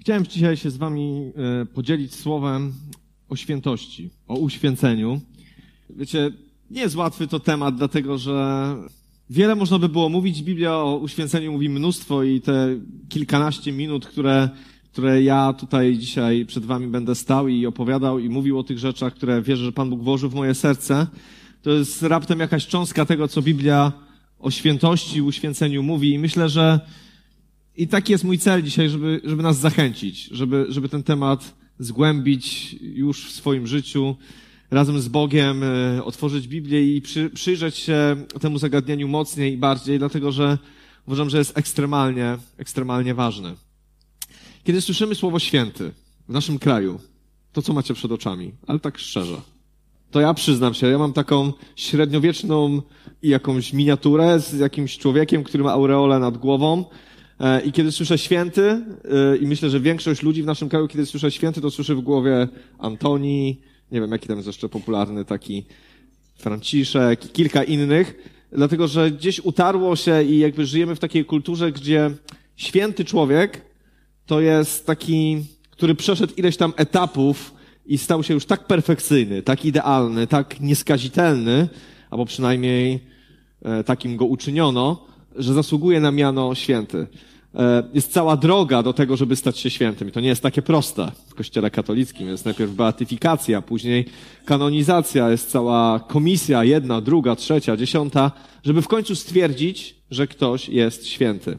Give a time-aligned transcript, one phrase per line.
[0.00, 2.72] Chciałem dzisiaj się z Wami e, podzielić słowem
[3.28, 5.20] o świętości, o uświęceniu.
[5.90, 6.30] Wiecie,
[6.70, 8.76] nie jest łatwy to temat, dlatego że
[9.30, 10.42] wiele można by było mówić.
[10.42, 12.68] Biblia o uświęceniu mówi mnóstwo i te
[13.08, 14.48] kilkanaście minut, które,
[14.92, 19.14] które ja tutaj dzisiaj przed Wami będę stał i opowiadał i mówił o tych rzeczach,
[19.14, 21.06] które wierzę, że Pan Bóg włożył w moje serce,
[21.62, 23.92] to jest raptem jakaś cząstka tego, co Biblia
[24.38, 26.12] o świętości uświęceniu mówi.
[26.12, 26.80] I myślę, że
[27.80, 32.76] i taki jest mój cel dzisiaj, żeby, żeby nas zachęcić, żeby, żeby ten temat zgłębić
[32.80, 34.16] już w swoim życiu,
[34.70, 39.98] razem z Bogiem, e, otworzyć Biblię i przy, przyjrzeć się temu zagadnieniu mocniej i bardziej,
[39.98, 40.58] dlatego że
[41.06, 43.54] uważam, że jest ekstremalnie, ekstremalnie ważne.
[44.64, 45.92] Kiedy słyszymy słowo święty
[46.28, 47.00] w naszym kraju,
[47.52, 48.52] to co macie przed oczami?
[48.66, 49.36] Ale tak szczerze.
[50.10, 52.82] To ja przyznam się, ja mam taką średniowieczną
[53.22, 56.84] jakąś miniaturę z jakimś człowiekiem, który ma aureolę nad głową,
[57.64, 61.30] I kiedy słyszę święty, e, i myślę, że większość ludzi w naszym kraju, kiedy słyszę
[61.30, 62.48] święty, to słyszy w głowie
[62.78, 63.60] Antoni,
[63.92, 65.64] nie wiem, jaki tam jest jeszcze popularny, taki
[66.36, 72.10] Franciszek, kilka innych, dlatego że gdzieś utarło się i jakby żyjemy w takiej kulturze, gdzie
[72.56, 73.62] święty człowiek
[74.26, 77.54] to jest taki, który przeszedł ileś tam etapów
[77.86, 81.68] i stał się już tak perfekcyjny, tak idealny, tak nieskazitelny,
[82.10, 83.00] albo przynajmniej
[83.62, 87.06] e, takim go uczyniono, że zasługuje na miano święty.
[87.54, 90.08] E, jest cała droga do tego, żeby stać się świętym.
[90.08, 92.28] I to nie jest takie proste w kościele katolickim.
[92.28, 94.04] Jest najpierw beatyfikacja, później
[94.44, 98.32] kanonizacja, jest cała komisja, jedna, druga, trzecia, dziesiąta,
[98.64, 101.58] żeby w końcu stwierdzić, że ktoś jest święty.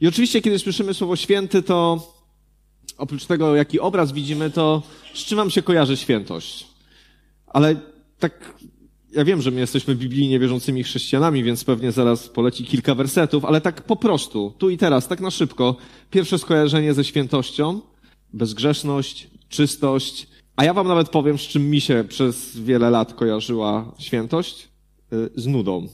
[0.00, 2.08] I oczywiście, kiedy słyszymy słowo święty, to
[2.98, 4.82] oprócz tego, jaki obraz widzimy, to
[5.14, 6.66] z czym wam się kojarzy świętość?
[7.46, 7.76] Ale
[8.18, 8.54] tak
[9.14, 13.60] ja wiem, że my jesteśmy biblijnie wierzącymi chrześcijanami, więc pewnie zaraz poleci kilka wersetów, ale
[13.60, 15.76] tak po prostu, tu i teraz, tak na szybko.
[16.10, 17.80] Pierwsze skojarzenie ze świętością,
[18.32, 20.26] bezgrzeszność, czystość.
[20.56, 24.68] A ja wam nawet powiem, z czym mi się przez wiele lat kojarzyła świętość?
[25.12, 25.88] Y, z nudą.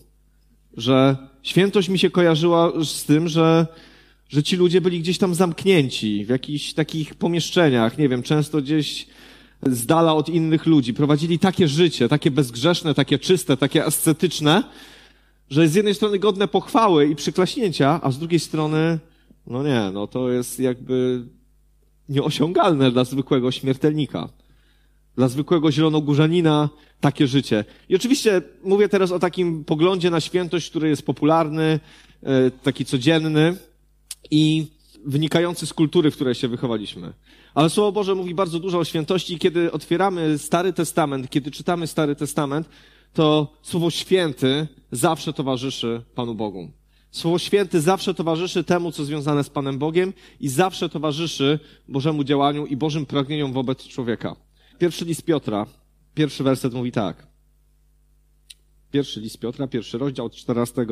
[0.77, 3.67] Że świętość mi się kojarzyła z tym, że,
[4.28, 9.06] że ci ludzie byli gdzieś tam zamknięci w jakichś takich pomieszczeniach, nie wiem, często gdzieś
[9.62, 10.94] z dala od innych ludzi.
[10.94, 14.65] Prowadzili takie życie, takie bezgrzeszne, takie czyste, takie ascetyczne,
[15.50, 18.99] że z jednej strony godne pochwały i przyklaśnięcia, a z drugiej strony,
[19.47, 21.25] no nie, no to jest jakby
[22.09, 24.28] nieosiągalne dla zwykłego śmiertelnika.
[25.16, 26.69] Dla zwykłego zielonogórzanina
[27.00, 27.65] takie życie.
[27.88, 31.81] I oczywiście mówię teraz o takim poglądzie na świętość, który jest popularny,
[32.22, 33.56] e, taki codzienny
[34.31, 34.66] i
[35.04, 37.12] wynikający z kultury, w której się wychowaliśmy.
[37.55, 41.87] Ale Słowo Boże mówi bardzo dużo o świętości i kiedy otwieramy Stary Testament, kiedy czytamy
[41.87, 42.69] Stary Testament,
[43.12, 46.71] to Słowo Święty zawsze towarzyszy Panu Bogu.
[47.11, 52.66] Słowo Święty zawsze towarzyszy temu, co związane z Panem Bogiem i zawsze towarzyszy Bożemu działaniu
[52.66, 54.37] i Bożym pragnieniom wobec człowieka.
[54.78, 55.67] Pierwszy list Piotra,
[56.15, 57.30] pierwszy werset mówi tak.
[58.91, 60.87] Pierwszy list Piotra, pierwszy rozdział od 14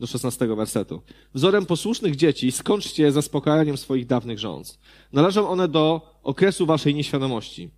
[0.00, 1.02] do 16 wersetu.
[1.34, 4.78] Wzorem posłusznych dzieci skończcie zaspokajaniem swoich dawnych rząd.
[5.12, 7.70] Należą one do okresu waszej nieświadomości.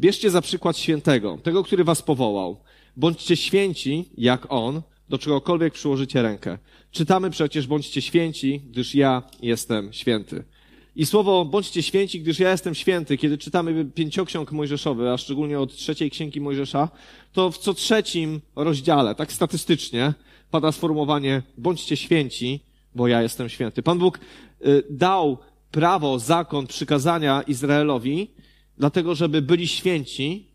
[0.00, 2.60] Bierzcie za przykład świętego, tego, który was powołał.
[2.96, 6.58] Bądźcie święci, jak on, do czegokolwiek przyłożycie rękę.
[6.90, 10.44] Czytamy przecież, bądźcie święci, gdyż ja jestem święty.
[10.96, 15.76] I słowo bądźcie święci, gdyż ja jestem święty, kiedy czytamy pięcioksiąg mojżeszowy, a szczególnie od
[15.76, 16.88] trzeciej księgi Mojżesza,
[17.32, 20.14] to w co trzecim rozdziale, tak statystycznie,
[20.50, 22.60] pada sformułowanie bądźcie święci,
[22.94, 23.82] bo ja jestem święty.
[23.82, 24.20] Pan Bóg
[24.66, 25.38] y, dał
[25.70, 28.30] prawo, zakon, przykazania Izraelowi,
[28.78, 30.46] dlatego żeby byli święci,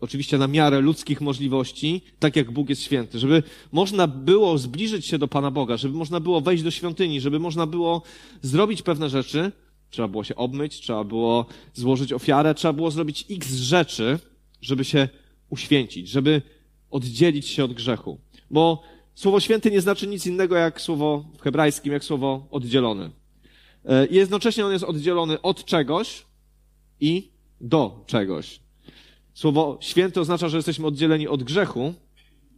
[0.00, 3.42] oczywiście na miarę ludzkich możliwości, tak jak Bóg jest święty, żeby
[3.72, 7.66] można było zbliżyć się do Pana Boga, żeby można było wejść do świątyni, żeby można
[7.66, 8.02] było
[8.42, 9.52] zrobić pewne rzeczy,
[9.90, 14.18] Trzeba było się obmyć, trzeba było złożyć ofiarę, trzeba było zrobić x rzeczy,
[14.60, 15.08] żeby się
[15.50, 16.42] uświęcić, żeby
[16.90, 18.20] oddzielić się od grzechu.
[18.50, 18.82] Bo
[19.14, 23.10] słowo święty nie znaczy nic innego jak słowo w hebrajskim, jak słowo oddzielony.
[23.84, 26.26] E, I jednocześnie on jest oddzielony od czegoś
[27.00, 28.60] i do czegoś.
[29.34, 31.94] Słowo święty oznacza, że jesteśmy oddzieleni od grzechu,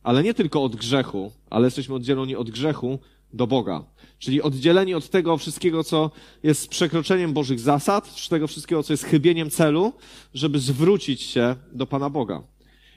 [0.02, 2.98] ale nie tylko od grzechu, ale jesteśmy oddzieleni od grzechu
[3.32, 3.84] do Boga.
[4.22, 6.10] Czyli oddzieleni od tego wszystkiego, co
[6.42, 9.92] jest przekroczeniem Bożych zasad, z tego wszystkiego, co jest chybieniem celu,
[10.34, 12.42] żeby zwrócić się do Pana Boga.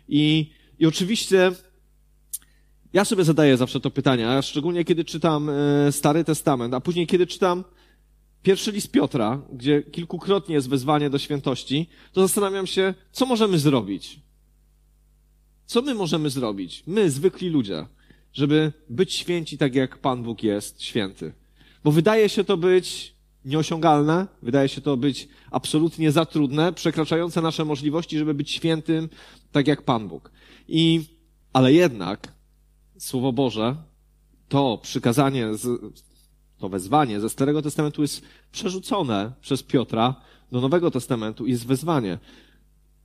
[0.10, 1.52] I, i oczywiście
[2.94, 7.08] ja sobie zadaję zawsze to pytanie, a szczególnie kiedy czytam e, Stary Testament, a później
[7.08, 7.64] kiedy czytam
[8.44, 14.20] pierwszy list Piotra, gdzie kilkukrotnie jest wezwanie do świętości, to zastanawiam się, co możemy zrobić.
[15.66, 16.84] Co my możemy zrobić?
[16.88, 17.86] My, zwykli ludzie
[18.36, 21.34] żeby być święci tak jak Pan Bóg jest święty.
[21.84, 23.16] Bo wydaje się to być
[23.46, 29.10] nieosiągalne, wydaje się to być absolutnie za trudne, przekraczające nasze możliwości, żeby być świętym,
[29.52, 30.32] tak jak Pan Bóg.
[30.68, 31.02] I,
[31.54, 32.34] ale jednak
[32.98, 33.76] Słowo Boże,
[34.50, 35.48] to przykazanie,
[36.58, 38.22] to wezwanie ze Starego Testamentu jest
[38.52, 40.16] przerzucone przez Piotra
[40.52, 42.20] do Nowego Testamentu i jest wezwanie.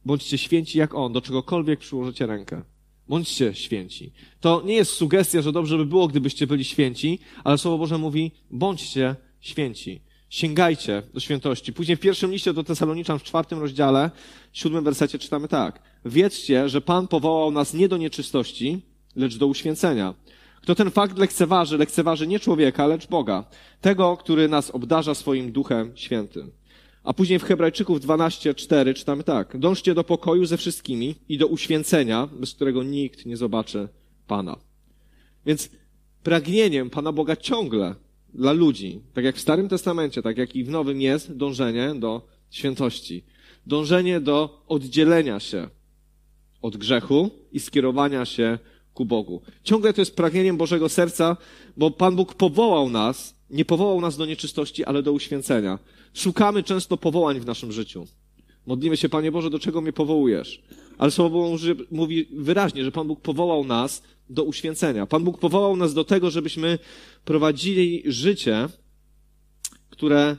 [0.05, 2.62] Bądźcie święci jak On, do czegokolwiek przyłożycie rękę.
[3.11, 4.12] Bądźcie święci.
[4.41, 8.31] To nie jest sugestia, że dobrze by było, gdybyście byli święci, ale Słowo Boże mówi,
[8.51, 10.01] bądźcie święci.
[10.29, 11.73] Sięgajcie do świętości.
[11.73, 14.11] Później w pierwszym liście do Tesaloniczan w czwartym rozdziale,
[14.53, 15.83] siódmym wersecie czytamy tak.
[16.05, 18.83] Wiedzcie, że Pan powołał nas nie do nieczystości,
[19.17, 20.15] lecz do uświęcenia.
[20.62, 23.45] Kto ten fakt lekceważy, lekceważy nie człowieka, lecz Boga,
[23.81, 26.60] tego, który nas obdarza swoim Duchem Świętym.
[27.05, 32.29] A później w Hebrajczyków 12:4 czytamy tak: Dążcie do pokoju ze wszystkimi i do uświęcenia,
[32.32, 33.88] bez którego nikt nie zobaczy
[34.26, 34.56] Pana.
[35.47, 35.70] Więc
[36.23, 37.94] pragnieniem Pana Boga ciągle
[38.35, 42.26] dla ludzi, tak jak w Starym Testamencie, tak jak i w Nowym jest dążenie do
[42.50, 43.25] świętości.
[43.67, 45.69] Dążenie do oddzielenia się
[46.62, 48.58] od grzechu i skierowania się
[48.94, 49.43] ku Bogu.
[49.62, 51.37] Ciągle to jest pragnieniem Bożego serca,
[51.76, 55.79] bo Pan Bóg powołał nas, nie powołał nas do nieczystości, ale do uświęcenia.
[56.14, 58.06] Szukamy często powołań w naszym życiu.
[58.67, 60.62] Modlimy się, Panie Boże, do czego mnie powołujesz?
[60.99, 61.56] Ale Słowo
[61.91, 65.06] mówi wyraźnie, że Pan Bóg powołał nas do uświęcenia.
[65.06, 66.79] Pan Bóg powołał nas do tego, żebyśmy
[67.25, 68.69] prowadzili życie,
[69.91, 70.37] które,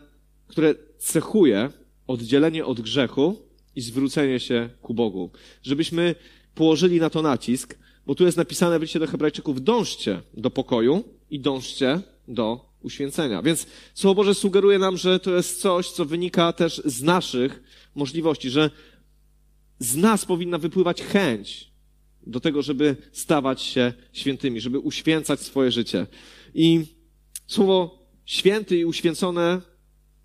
[0.47, 1.69] które cechuje
[2.07, 3.35] oddzielenie od grzechu
[3.75, 5.31] i zwrócenie się ku Bogu.
[5.63, 6.15] Żebyśmy
[6.55, 11.03] położyli na to nacisk, bo tu jest napisane w liście do Hebrajczyków, dążcie do pokoju
[11.29, 13.41] i dążcie do uświęcenia.
[13.41, 17.63] Więc Słowo Boże sugeruje nam, że to jest coś, co wynika też z naszych
[17.95, 18.69] możliwości, że
[19.79, 21.71] z nas powinna wypływać chęć
[22.27, 26.07] do tego, żeby stawać się świętymi, żeby uświęcać swoje życie.
[26.53, 26.85] I
[27.47, 29.61] słowo święty i uświęcone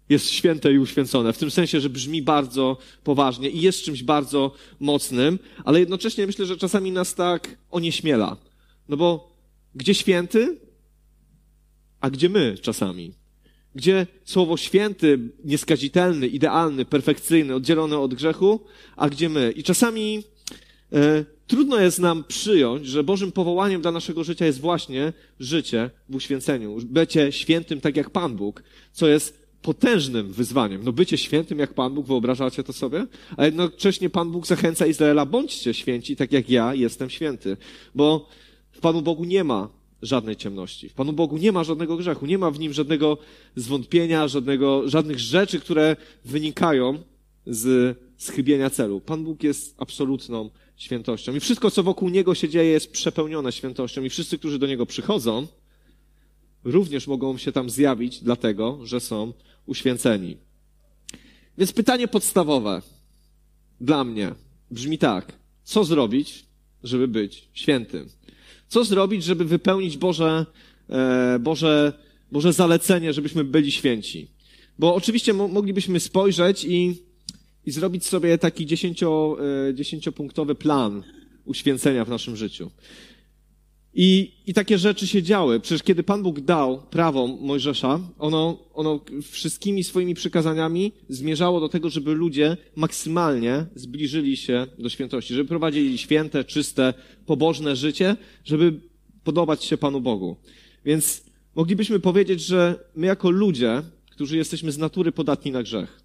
[0.08, 1.32] jest święte i uświęcone.
[1.32, 6.46] W tym sensie, że brzmi bardzo poważnie i jest czymś bardzo mocnym, ale jednocześnie myślę,
[6.46, 8.36] że czasami nas tak onieśmiela.
[8.88, 9.36] No bo
[9.74, 10.65] gdzie święty,
[12.06, 13.12] a gdzie my czasami?
[13.74, 18.60] Gdzie słowo święty, nieskazitelny, idealny, perfekcyjny, oddzielony od grzechu,
[18.96, 19.52] a gdzie my?
[19.56, 20.22] I czasami
[20.92, 26.14] e, trudno jest nam przyjąć, że Bożym powołaniem dla naszego życia jest właśnie życie w
[26.14, 26.78] uświęceniu.
[26.84, 28.62] Bycie świętym tak jak Pan Bóg,
[28.92, 30.84] co jest potężnym wyzwaniem.
[30.84, 33.06] No bycie świętym jak Pan Bóg, wyobrażacie to sobie?
[33.36, 37.56] A jednocześnie Pan Bóg zachęca Izraela, bądźcie święci tak jak ja jestem święty.
[37.94, 38.28] Bo
[38.72, 40.88] w Panu Bogu nie ma żadnej ciemności.
[40.88, 43.18] W Panu Bogu nie ma żadnego grzechu, nie ma w nim żadnego
[43.56, 46.98] zwątpienia, żadnego, żadnych rzeczy, które wynikają
[47.46, 49.00] z schybienia celu.
[49.00, 51.34] Pan Bóg jest absolutną świętością.
[51.34, 54.02] I wszystko, co wokół Niego się dzieje, jest przepełnione świętością.
[54.02, 55.46] I wszyscy, którzy do Niego przychodzą,
[56.64, 59.32] również mogą się tam zjawić, dlatego, że są
[59.66, 60.36] uświęceni.
[61.58, 62.82] Więc pytanie podstawowe
[63.80, 64.34] dla mnie
[64.70, 65.32] brzmi tak.
[65.64, 66.44] Co zrobić,
[66.82, 68.08] żeby być świętym?
[68.68, 70.46] Co zrobić, żeby wypełnić Boże,
[70.90, 71.92] e, Boże,
[72.32, 74.28] Boże zalecenie, żebyśmy byli święci?
[74.78, 77.02] Bo oczywiście moglibyśmy spojrzeć i,
[77.66, 79.36] i zrobić sobie taki dziesięcio,
[79.68, 81.02] e, dziesięciopunktowy plan
[81.44, 82.70] uświęcenia w naszym życiu.
[83.98, 85.60] I, I takie rzeczy się działy.
[85.60, 91.90] Przecież kiedy Pan Bóg dał prawo Mojżesza, ono, ono wszystkimi swoimi przykazaniami zmierzało do tego,
[91.90, 96.94] żeby ludzie maksymalnie zbliżyli się do świętości, żeby prowadzili święte, czyste,
[97.26, 98.80] pobożne życie, żeby
[99.24, 100.36] podobać się Panu Bogu.
[100.84, 101.24] Więc
[101.54, 106.00] moglibyśmy powiedzieć, że my jako ludzie, którzy jesteśmy z natury podatni na grzech,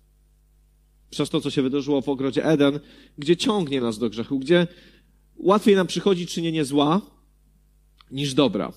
[1.09, 2.79] przez to, co się wydarzyło w ogrodzie Eden,
[3.17, 4.67] gdzie ciągnie nas do grzechu, gdzie
[5.35, 7.01] łatwiej nam przychodzi czynienie zła,
[8.11, 8.73] niż dobra.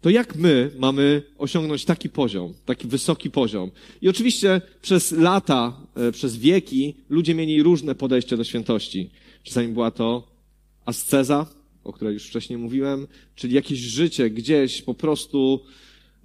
[0.00, 3.70] To jak my mamy osiągnąć taki poziom, taki wysoki poziom?
[4.02, 9.10] I oczywiście przez lata, e, przez wieki ludzie mieli różne podejście do świętości.
[9.42, 10.28] Czasami była to
[10.84, 11.46] asceza,
[11.84, 15.60] o której już wcześniej mówiłem, czyli jakieś życie gdzieś po prostu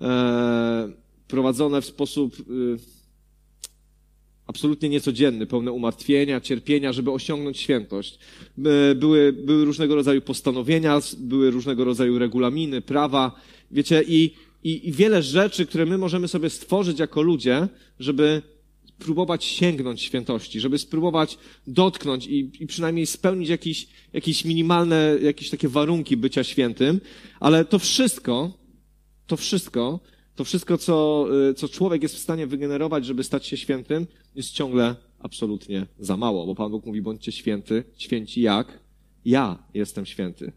[0.02, 0.92] e,
[1.28, 2.44] prowadzone w sposób e,
[4.48, 8.20] absolutnie niecodzienny, pełne umartwienia, cierpienia, żeby osiągnąć świętość.
[8.96, 14.34] Były, były różnego rodzaju postanowienia, były różnego rodzaju regulaminy, prawa, wiecie, i,
[14.64, 17.68] i, i wiele rzeczy, które my możemy sobie stworzyć jako ludzie,
[18.00, 18.42] żeby
[19.04, 25.70] spróbować sięgnąć świętości, żeby spróbować dotknąć i, i przynajmniej spełnić jakieś, jakieś minimalne, jakieś takie
[25.70, 27.02] warunki bycia świętym,
[27.40, 28.58] ale to wszystko,
[29.28, 30.00] to wszystko
[30.36, 34.52] to wszystko, co, y, co człowiek jest w stanie wygenerować, żeby stać się świętym, jest
[34.52, 38.80] ciągle absolutnie za mało, bo Pan Bóg mówi, bądźcie święty, święci jak
[39.26, 40.52] ja jestem święty.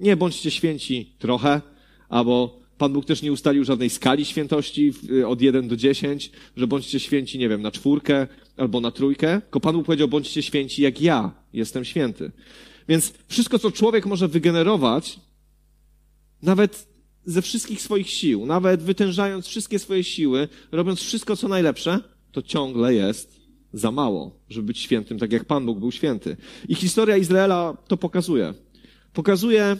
[0.00, 1.60] Nie bądźcie święci trochę,
[2.08, 6.66] albo Pan Bóg też nie ustalił żadnej skali świętości y, od 1 do 10, że
[6.66, 10.82] bądźcie święci, nie wiem, na czwórkę albo na trójkę, tylko Pan Bóg powiedział, bądźcie święci
[10.82, 12.30] jak ja jestem święty.
[12.88, 15.20] Więc wszystko, co człowiek może wygenerować,
[16.42, 16.87] nawet
[17.28, 22.00] ze wszystkich swoich sił, nawet wytężając wszystkie swoje siły, robiąc wszystko, co najlepsze,
[22.32, 23.40] to ciągle jest
[23.72, 26.36] za mało, żeby być świętym, tak jak Pan Bóg był święty.
[26.68, 28.54] I historia Izraela to pokazuje.
[29.12, 29.76] Pokazuje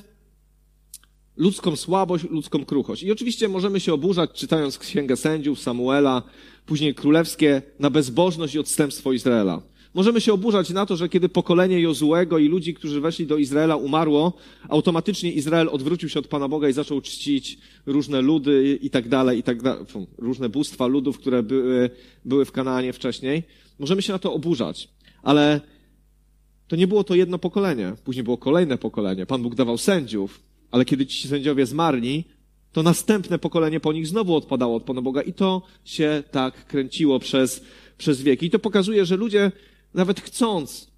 [1.36, 3.02] ludzką słabość, ludzką kruchość.
[3.02, 6.22] I oczywiście możemy się oburzać, czytając Księgę Sędziów, Samuela,
[6.66, 9.62] później Królewskie, na bezbożność i odstępstwo Izraela.
[9.98, 13.76] Możemy się oburzać na to, że kiedy pokolenie Jozułego i ludzi, którzy weszli do Izraela,
[13.76, 14.32] umarło,
[14.68, 19.38] automatycznie Izrael odwrócił się od Pana Boga i zaczął czcić różne ludy i tak dalej,
[19.38, 19.84] i tak dalej,
[20.18, 21.90] różne bóstwa ludów, które były,
[22.24, 23.42] były w Kanaanie wcześniej.
[23.78, 24.88] Możemy się na to oburzać,
[25.22, 25.60] ale
[26.68, 27.92] to nie było to jedno pokolenie.
[28.04, 29.26] Później było kolejne pokolenie.
[29.26, 32.24] Pan Bóg dawał sędziów, ale kiedy ci sędziowie zmarli,
[32.72, 37.18] to następne pokolenie po nich znowu odpadało od Pana Boga i to się tak kręciło
[37.18, 37.64] przez,
[37.96, 38.46] przez wieki.
[38.46, 39.52] I to pokazuje, że ludzie
[39.94, 40.90] nawet chcąc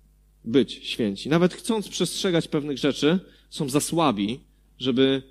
[0.45, 3.19] być święci, nawet chcąc przestrzegać pewnych rzeczy,
[3.51, 4.41] są za słabi,
[4.79, 5.23] żeby,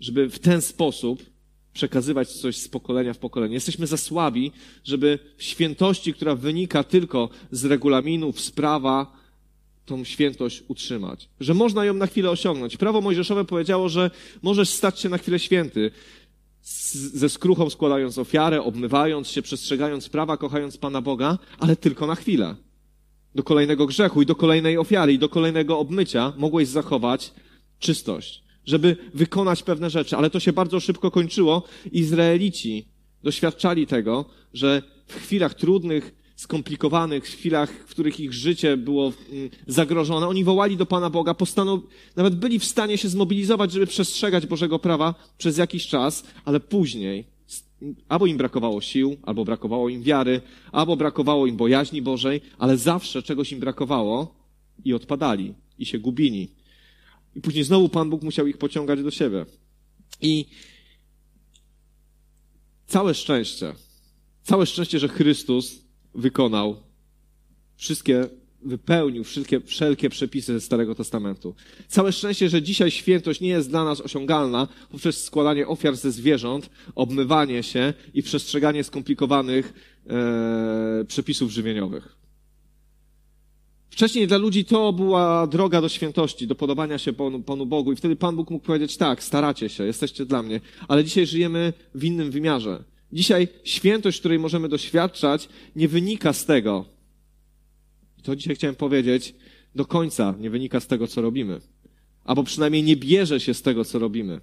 [0.00, 1.22] żeby w ten sposób
[1.72, 3.54] przekazywać coś z pokolenia w pokolenie.
[3.54, 4.52] Jesteśmy za słabi,
[4.84, 9.12] żeby w świętości, która wynika tylko z regulaminów, z prawa,
[9.86, 11.28] tą świętość utrzymać.
[11.40, 12.76] Że można ją na chwilę osiągnąć.
[12.76, 14.10] Prawo mojżeszowe powiedziało, że
[14.42, 15.90] możesz stać się na chwilę święty,
[16.92, 22.56] ze skruchą składając ofiarę, obmywając się, przestrzegając prawa, kochając Pana Boga, ale tylko na chwilę
[23.34, 27.32] do kolejnego grzechu i do kolejnej ofiary i do kolejnego obmycia mogłeś zachować
[27.78, 30.16] czystość, żeby wykonać pewne rzeczy.
[30.16, 31.62] Ale to się bardzo szybko kończyło.
[31.92, 32.88] Izraelici
[33.22, 34.24] doświadczali tego,
[34.54, 40.44] że w chwilach trudnych, skomplikowanych, w chwilach, w których ich życie było mm, zagrożone, oni
[40.44, 41.80] wołali do Pana Boga, postanow...
[42.16, 47.31] nawet byli w stanie się zmobilizować, żeby przestrzegać Bożego prawa przez jakiś czas, ale później
[48.08, 50.40] Albo im brakowało sił, albo brakowało im wiary,
[50.72, 54.34] albo brakowało im bojaźni Bożej, ale zawsze czegoś im brakowało
[54.84, 56.48] i odpadali, i się gubili.
[57.36, 59.46] I później znowu Pan Bóg musiał ich pociągać do siebie.
[60.20, 60.46] I
[62.86, 63.74] całe szczęście,
[64.42, 65.84] całe szczęście, że Chrystus
[66.14, 66.76] wykonał
[67.76, 68.28] wszystkie
[68.64, 71.54] wypełnił wszelkie, wszelkie przepisy ze Starego Testamentu.
[71.88, 76.70] Całe szczęście, że dzisiaj świętość nie jest dla nas osiągalna poprzez składanie ofiar ze zwierząt,
[76.94, 79.72] obmywanie się i przestrzeganie skomplikowanych
[80.06, 82.16] e, przepisów żywieniowych.
[83.90, 87.96] Wcześniej dla ludzi to była droga do świętości, do podobania się Panu, Panu Bogu i
[87.96, 92.04] wtedy Pan Bóg mógł powiedzieć tak, staracie się, jesteście dla mnie, ale dzisiaj żyjemy w
[92.04, 92.84] innym wymiarze.
[93.12, 96.91] Dzisiaj świętość, której możemy doświadczać, nie wynika z tego,
[98.22, 99.34] to dzisiaj chciałem powiedzieć,
[99.74, 101.60] do końca nie wynika z tego, co robimy.
[102.24, 104.40] Albo przynajmniej nie bierze się z tego, co robimy.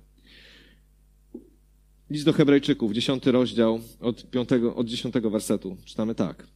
[2.10, 5.78] List do Hebrajczyków, dziesiąty rozdział, od, piątego, od dziesiątego wersetu.
[5.86, 6.48] Czytamy tak.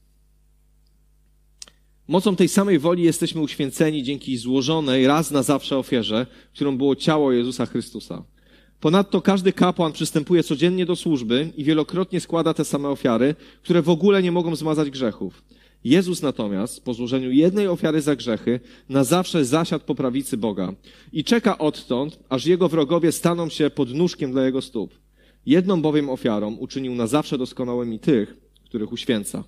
[2.08, 7.32] Mocą tej samej woli jesteśmy uświęceni dzięki złożonej raz na zawsze ofierze, którą było ciało
[7.32, 8.24] Jezusa Chrystusa.
[8.80, 13.90] Ponadto każdy kapłan przystępuje codziennie do służby i wielokrotnie składa te same ofiary, które w
[13.90, 15.44] ogóle nie mogą zmazać grzechów.
[15.84, 18.60] Jezus natomiast, po złożeniu jednej ofiary za grzechy,
[18.90, 20.74] na zawsze zasiadł po prawicy Boga
[21.12, 25.00] i czeka odtąd, aż jego wrogowie staną się pod nóżkiem dla jego stóp.
[25.46, 29.44] Jedną bowiem ofiarą uczynił na zawsze doskonałymi tych, których uświęca.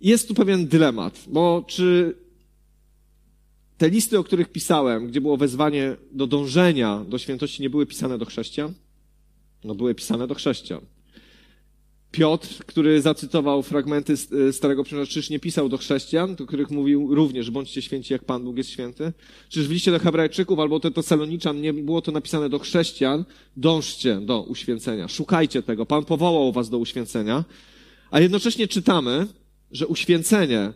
[0.00, 2.16] Jest tu pewien dylemat, bo czy
[3.78, 8.18] te listy, o których pisałem, gdzie było wezwanie do dążenia do świętości, nie były pisane
[8.18, 8.74] do chrześcijan?
[9.64, 10.80] No, były pisane do chrześcijan.
[12.10, 14.14] Piotr, który zacytował fragmenty
[14.48, 18.24] e, Starego Przymierza, czyż nie pisał do chrześcijan, do których mówił również, bądźcie święci jak
[18.24, 19.12] Pan Bóg jest święty?
[19.48, 23.24] Czyż w liście do hebrajczyków albo do Tesaloniczan nie było to napisane do chrześcijan?
[23.56, 27.44] Dążcie do uświęcenia, szukajcie tego, Pan powołał was do uświęcenia,
[28.10, 29.26] a jednocześnie czytamy,
[29.72, 30.72] że uświęcenie,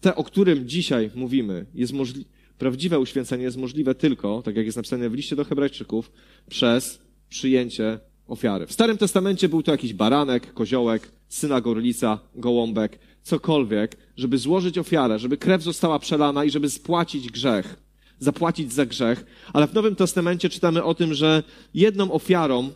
[0.00, 4.76] te, o którym dzisiaj mówimy, jest możliwe, prawdziwe uświęcenie jest możliwe tylko, tak jak jest
[4.76, 6.12] napisane w liście do hebrajczyków,
[6.48, 8.66] przez przyjęcie ofiary.
[8.66, 15.18] W Starym Testamencie był to jakiś baranek, koziołek, syna gorlica, gołąbek, cokolwiek, żeby złożyć ofiarę,
[15.18, 17.76] żeby krew została przelana i żeby spłacić grzech,
[18.18, 19.26] zapłacić za grzech.
[19.52, 21.42] Ale w Nowym Testamencie czytamy o tym, że
[21.74, 22.70] jedną ofiarą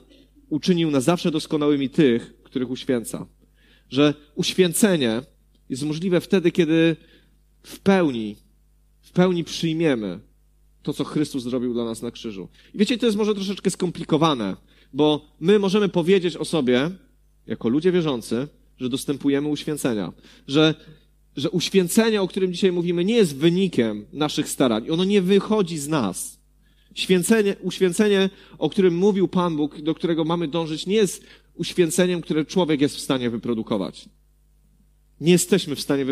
[0.49, 3.27] uczynił na zawsze doskonałymi tych, których uświęca.
[3.89, 5.23] Że uświęcenie
[5.69, 6.97] jest możliwe wtedy, kiedy
[7.63, 8.37] w pełni,
[9.01, 10.21] w pełni przyjmiemy
[10.83, 12.49] to, co Chrystus zrobił dla nas na krzyżu.
[12.75, 14.57] I wiecie, to jest może troszeczkę skomplikowane,
[14.93, 16.91] bo my możemy powiedzieć o sobie,
[17.47, 20.13] jako ludzie wierzący, że dostępujemy uświęcenia.
[20.49, 20.75] Że,
[21.37, 24.91] że uświęcenie, o którym dzisiaj mówimy, nie jest wynikiem naszych starań.
[24.91, 26.41] Ono nie wychodzi z nas.
[26.95, 32.45] Święcenie, uświęcenie, o którym mówił Pan Bóg, do którego mamy dążyć, nie jest uświęceniem, które
[32.45, 34.09] człowiek jest w stanie wyprodukować.
[35.21, 36.05] Nie jesteśmy w stanie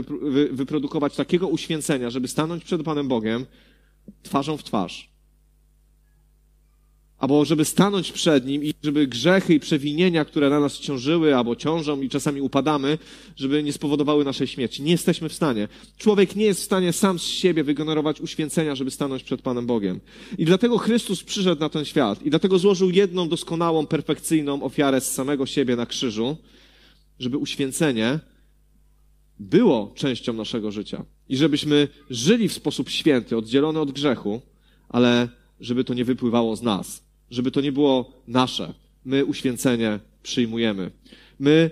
[0.51, 3.47] wyprodukować takiego uświęcenia, żeby stanąć przed Panem Bogiem
[4.23, 5.18] twarzą w twarz
[7.19, 11.57] albo żeby stanąć przed Nim i żeby grzechy i przewinienia, które na nas ciążyły albo
[11.57, 12.99] ciążą i czasami upadamy,
[13.37, 14.83] żeby nie spowodowały naszej śmierci.
[14.83, 15.69] Nie jesteśmy w stanie.
[15.97, 20.01] Człowiek nie jest w stanie sam z siebie wygenerować uświęcenia, żeby stanąć przed Panem Bogiem.
[20.39, 25.13] I dlatego Chrystus przyszedł na ten świat i dlatego złożył jedną doskonałą, perfekcyjną ofiarę z
[25.13, 26.37] samego siebie na krzyżu,
[27.19, 28.21] żeby uświęcenie
[29.41, 31.05] było częścią naszego życia.
[31.29, 34.41] I żebyśmy żyli w sposób święty, oddzielony od grzechu,
[34.89, 35.29] ale
[35.61, 38.75] żeby to nie wypływało z nas żeby to nie było nasze.
[39.05, 40.91] My uświęcenie przyjmujemy.
[41.39, 41.71] My,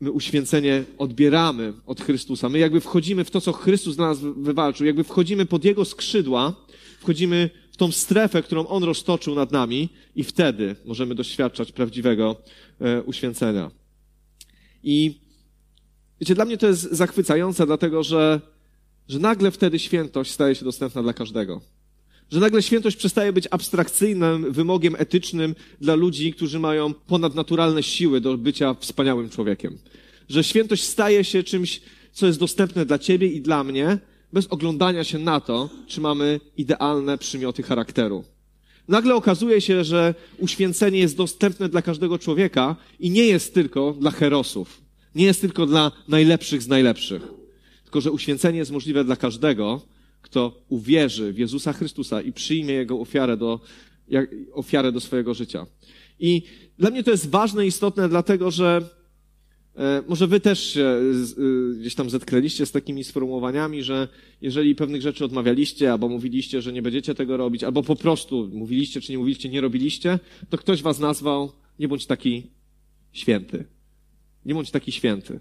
[0.00, 2.48] my uświęcenie odbieramy od Chrystusa.
[2.48, 6.54] My jakby wchodzimy w to, co Chrystus dla nas wywalczył, jakby wchodzimy pod Jego skrzydła,
[7.00, 12.36] wchodzimy w tą strefę, którą On roztoczył nad nami i wtedy możemy doświadczać prawdziwego
[12.80, 13.70] e, uświęcenia.
[14.82, 15.20] I
[16.20, 18.40] wiecie, dla mnie to jest zachwycające, dlatego że,
[19.08, 21.60] że nagle wtedy świętość staje się dostępna dla każdego.
[22.34, 28.38] Że nagle świętość przestaje być abstrakcyjnym wymogiem etycznym dla ludzi, którzy mają ponadnaturalne siły do
[28.38, 29.78] bycia wspaniałym człowiekiem.
[30.28, 31.80] Że świętość staje się czymś,
[32.12, 33.98] co jest dostępne dla ciebie i dla mnie,
[34.32, 38.24] bez oglądania się na to, czy mamy idealne przymioty charakteru.
[38.88, 44.10] Nagle okazuje się, że uświęcenie jest dostępne dla każdego człowieka i nie jest tylko dla
[44.10, 44.80] herosów.
[45.14, 47.22] Nie jest tylko dla najlepszych z najlepszych.
[47.84, 49.80] Tylko, że uświęcenie jest możliwe dla każdego,
[50.24, 53.60] kto uwierzy w Jezusa Chrystusa i przyjmie Jego ofiarę do,
[54.52, 55.66] ofiarę do swojego życia.
[56.20, 56.42] I
[56.78, 58.88] dla mnie to jest ważne i istotne, dlatego że
[59.76, 64.08] e, może wy też się e, gdzieś tam zetknęliście z takimi sformułowaniami, że
[64.40, 69.00] jeżeli pewnych rzeczy odmawialiście, albo mówiliście, że nie będziecie tego robić, albo po prostu mówiliście,
[69.00, 70.18] czy nie mówiliście, nie robiliście,
[70.50, 72.42] to ktoś was nazwał, nie bądź taki
[73.12, 73.64] święty.
[74.44, 75.40] Nie bądź taki święty.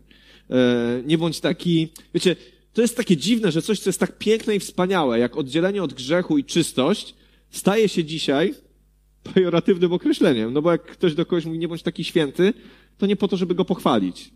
[0.49, 2.35] E, nie bądź taki, wiecie,
[2.73, 5.93] to jest takie dziwne, że coś, co jest tak piękne i wspaniałe, jak oddzielenie od
[5.93, 7.15] grzechu i czystość,
[7.49, 8.53] staje się dzisiaj
[9.33, 10.53] pejoratywnym określeniem.
[10.53, 12.53] No bo jak ktoś do kogoś mówi, nie bądź taki święty,
[12.97, 14.31] to nie po to, żeby go pochwalić,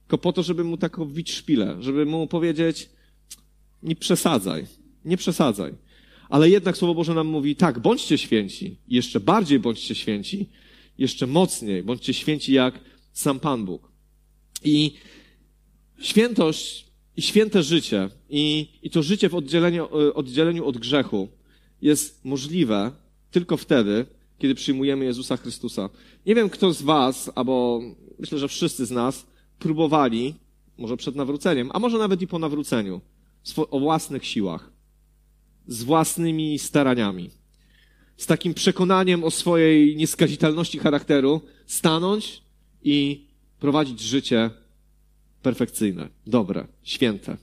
[0.00, 2.90] tylko po to, żeby mu tak wbić szpilę, żeby mu powiedzieć,
[3.82, 4.66] nie przesadzaj,
[5.04, 5.74] nie przesadzaj.
[6.28, 10.48] Ale jednak Słowo Boże nam mówi, tak, bądźcie święci, jeszcze bardziej bądźcie święci,
[10.98, 12.80] jeszcze mocniej, bądźcie święci jak
[13.12, 13.92] sam Pan Bóg.
[14.64, 14.94] I
[16.00, 21.28] świętość i święte życie i, i to życie w oddzieleniu, e, oddzieleniu od grzechu
[21.82, 22.90] jest możliwe
[23.30, 24.06] tylko wtedy,
[24.38, 25.90] kiedy przyjmujemy Jezusa Chrystusa.
[26.26, 27.80] Nie wiem, kto z Was, albo
[28.18, 29.26] myślę, że wszyscy z nas
[29.58, 30.34] próbowali,
[30.78, 33.00] może przed nawróceniem, a może nawet i po nawróceniu,
[33.56, 34.72] o własnych siłach,
[35.66, 37.30] z własnymi staraniami,
[38.16, 42.42] z takim przekonaniem o swojej nieskazitelności charakteru, stanąć
[42.82, 43.26] i
[43.60, 44.50] prowadzić życie
[45.42, 47.36] perfekcyjne, dobre, święte.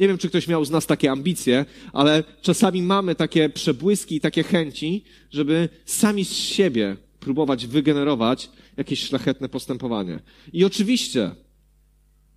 [0.00, 4.20] Nie wiem, czy ktoś miał z nas takie ambicje, ale czasami mamy takie przebłyski i
[4.20, 10.20] takie chęci, żeby sami z siebie próbować wygenerować jakieś szlachetne postępowanie.
[10.52, 11.30] I oczywiście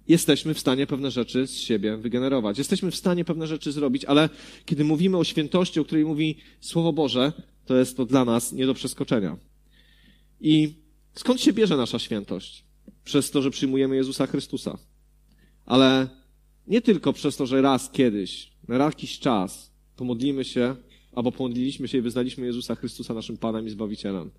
[0.07, 2.57] jesteśmy w stanie pewne rzeczy z siebie wygenerować.
[2.57, 4.29] Jesteśmy w stanie pewne rzeczy zrobić, ale
[4.65, 7.33] kiedy mówimy o świętości, o której mówi Słowo Boże,
[7.65, 9.37] to jest to dla nas nie do przeskoczenia.
[10.41, 10.75] I
[11.13, 12.63] skąd się bierze nasza świętość?
[13.03, 14.77] Przez to, że przyjmujemy Jezusa Chrystusa
[15.65, 16.09] ale
[16.67, 20.75] nie tylko przez to, że raz kiedyś, na jakiś czas pomodlimy się,
[21.15, 24.31] albo pomodliliśmy się i wyznaliśmy Jezusa Chrystusa naszym Panem i Zbawicielem.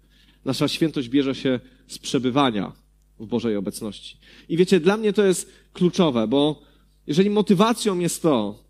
[0.45, 2.73] Nasza świętość bierze się z przebywania
[3.19, 4.17] w Bożej obecności.
[4.49, 6.63] I wiecie, dla mnie to jest kluczowe, bo
[7.07, 8.65] jeżeli motywacją jest to,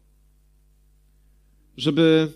[1.76, 2.32] żeby,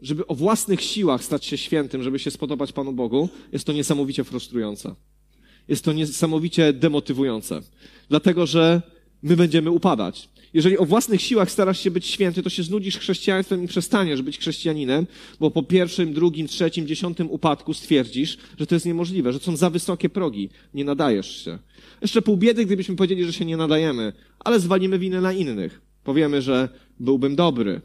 [0.00, 4.24] żeby o własnych siłach stać się świętym, żeby się spodobać Panu Bogu, jest to niesamowicie
[4.24, 4.94] frustrujące
[5.68, 7.60] jest to niesamowicie demotywujące.
[8.08, 8.82] Dlatego, że
[9.22, 10.28] my będziemy upadać.
[10.54, 14.38] Jeżeli o własnych siłach starasz się być święty, to się znudzisz chrześcijaństwem i przestaniesz być
[14.38, 15.06] chrześcijaninem,
[15.40, 19.70] bo po pierwszym, drugim, trzecim, dziesiątym upadku stwierdzisz, że to jest niemożliwe, że są za
[19.70, 21.58] wysokie progi, nie nadajesz się.
[22.02, 25.80] Jeszcze pół biedy, gdybyśmy powiedzieli, że się nie nadajemy, ale zwalimy winę na innych.
[26.04, 26.68] Powiemy, że
[27.00, 27.80] byłbym dobry,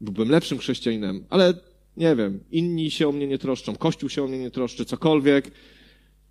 [0.00, 1.54] byłbym lepszym chrześcijaninem, ale
[1.96, 5.50] nie wiem, inni się o mnie nie troszczą, Kościół się o mnie nie troszczy, cokolwiek,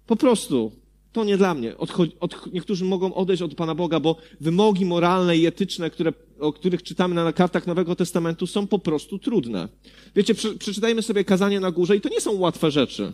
[0.08, 0.72] po prostu
[1.12, 1.78] to nie dla mnie.
[2.20, 6.84] Od, niektórzy mogą odejść od Pana Boga, bo wymogi moralne i etyczne, które, o których
[6.84, 9.68] czytamy na kartach Nowego Testamentu, są po prostu trudne.
[10.16, 13.14] Wiecie, przy, przeczytajmy sobie kazanie na górze i to nie są łatwe rzeczy.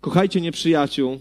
[0.00, 1.20] Kochajcie nieprzyjaciół.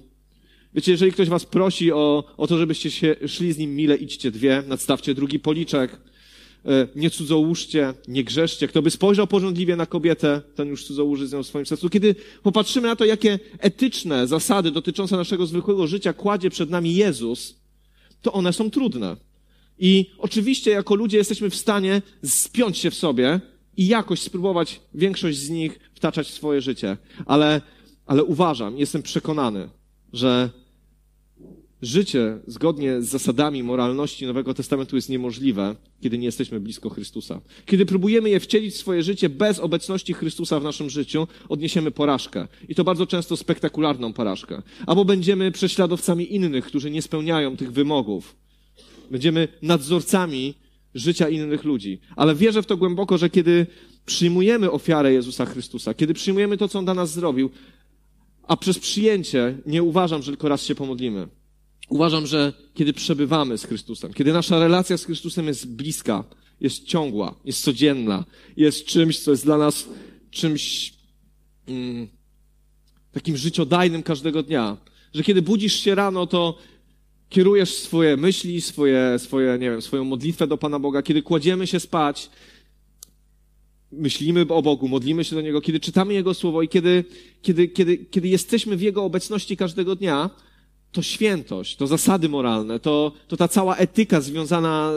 [0.73, 4.31] Wiecie, jeżeli ktoś was prosi o, o to, żebyście się szli z nim mile, idźcie
[4.31, 5.97] dwie, nadstawcie drugi policzek.
[6.65, 8.67] E, nie cudzołóżcie, nie grzeszcie.
[8.67, 11.89] Kto by spojrzał porządliwie na kobietę, ten już cudzołóży z nią w swoim sercu.
[11.89, 17.55] Kiedy popatrzymy na to, jakie etyczne zasady dotyczące naszego zwykłego życia kładzie przed nami Jezus,
[18.21, 19.17] to one są trudne.
[19.79, 23.39] I oczywiście jako ludzie jesteśmy w stanie spiąć się w sobie
[23.77, 26.97] i jakoś spróbować większość z nich wtaczać w swoje życie.
[27.25, 27.61] Ale,
[28.05, 29.69] ale uważam, jestem przekonany,
[30.13, 30.49] że
[31.85, 37.41] życie zgodnie z zasadami moralności Nowego Testamentu jest niemożliwe, kiedy nie jesteśmy blisko Chrystusa.
[37.65, 42.47] Kiedy próbujemy je wcielić w swoje życie bez obecności Chrystusa w naszym życiu, odniesiemy porażkę.
[42.69, 44.61] I to bardzo często spektakularną porażkę.
[44.87, 48.35] Albo będziemy prześladowcami innych, którzy nie spełniają tych wymogów.
[49.11, 50.53] Będziemy nadzorcami
[50.95, 51.99] życia innych ludzi.
[52.15, 53.67] Ale wierzę w to głęboko, że kiedy
[54.05, 57.49] przyjmujemy ofiarę Jezusa Chrystusa, kiedy przyjmujemy to, co On dla nas zrobił,
[58.47, 61.27] a przez przyjęcie nie uważam, że tylko raz się pomodlimy.
[61.89, 66.23] Uważam, że kiedy przebywamy z Chrystusem, kiedy nasza relacja z Chrystusem jest bliska,
[66.61, 68.25] jest ciągła, jest codzienna,
[68.57, 69.89] jest czymś, co jest dla nas
[70.31, 70.93] czymś
[71.67, 72.07] mm,
[73.11, 74.77] takim życiodajnym każdego dnia,
[75.13, 76.57] że kiedy budzisz się rano, to
[77.29, 81.79] kierujesz swoje myśli, swoje, swoje, nie wiem, swoją modlitwę do Pana Boga, kiedy kładziemy się
[81.79, 82.29] spać,
[83.91, 87.03] myślimy o Bogu, modlimy się do Niego, kiedy czytamy Jego Słowo i kiedy,
[87.41, 90.29] kiedy, kiedy, kiedy jesteśmy w Jego obecności każdego dnia,
[90.95, 94.91] to świętość, to zasady moralne, to, to ta cała etyka związana,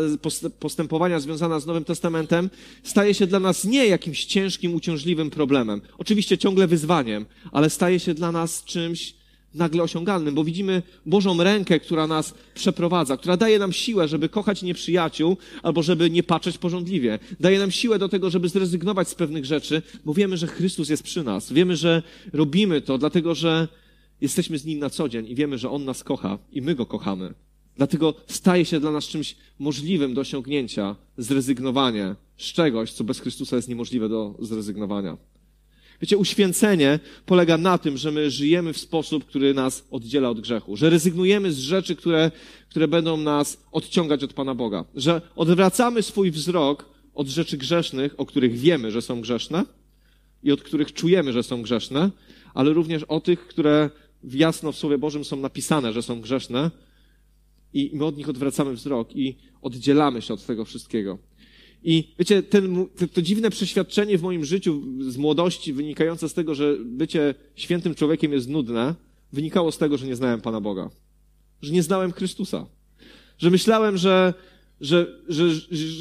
[0.60, 2.50] postępowania związana z Nowym Testamentem
[2.82, 5.80] staje się dla nas nie jakimś ciężkim, uciążliwym problemem.
[5.98, 9.14] Oczywiście ciągle wyzwaniem, ale staje się dla nas czymś
[9.54, 14.62] nagle osiągalnym, bo widzimy Bożą rękę, która nas przeprowadza, która daje nam siłę, żeby kochać
[14.62, 17.18] nieprzyjaciół albo żeby nie patrzeć porządliwie.
[17.40, 21.02] Daje nam siłę do tego, żeby zrezygnować z pewnych rzeczy, bo wiemy, że Chrystus jest
[21.02, 21.52] przy nas.
[21.52, 23.68] Wiemy, że robimy to, dlatego że
[24.20, 26.86] jesteśmy z Nim na co dzień i wiemy, że On nas kocha i my Go
[26.86, 27.34] kochamy.
[27.76, 33.56] Dlatego staje się dla nas czymś możliwym do osiągnięcia zrezygnowanie z czegoś, co bez Chrystusa
[33.56, 35.16] jest niemożliwe do zrezygnowania.
[36.00, 40.76] Wiecie, uświęcenie polega na tym, że my żyjemy w sposób, który nas oddziela od grzechu,
[40.76, 42.30] że rezygnujemy z rzeczy, które,
[42.70, 48.26] które będą nas odciągać od Pana Boga, że odwracamy swój wzrok od rzeczy grzesznych, o
[48.26, 49.64] których wiemy, że są grzeszne
[50.42, 52.10] i od których czujemy, że są grzeszne,
[52.54, 53.90] ale również o tych, które
[54.24, 56.70] jasno w Słowie Bożym są napisane, że są grzeszne
[57.74, 61.18] i my od nich odwracamy wzrok i oddzielamy się od tego wszystkiego.
[61.82, 66.76] I wiecie, ten, to dziwne przeświadczenie w moim życiu z młodości, wynikające z tego, że
[66.84, 68.94] bycie świętym człowiekiem jest nudne,
[69.32, 70.90] wynikało z tego, że nie znałem Pana Boga.
[71.62, 72.66] Że nie znałem Chrystusa.
[73.38, 74.34] Że myślałem, że,
[74.80, 75.50] że, że,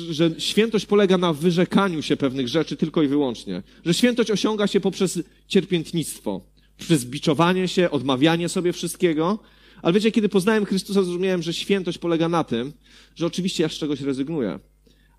[0.09, 3.63] że, świętość polega na wyrzekaniu się pewnych rzeczy tylko i wyłącznie.
[3.85, 6.41] Że świętość osiąga się poprzez cierpiętnictwo,
[6.77, 9.39] przez biczowanie się, odmawianie sobie wszystkiego.
[9.81, 12.73] Ale wiecie, kiedy poznałem Chrystusa, zrozumiałem, że świętość polega na tym,
[13.15, 14.59] że oczywiście ja z czegoś rezygnuję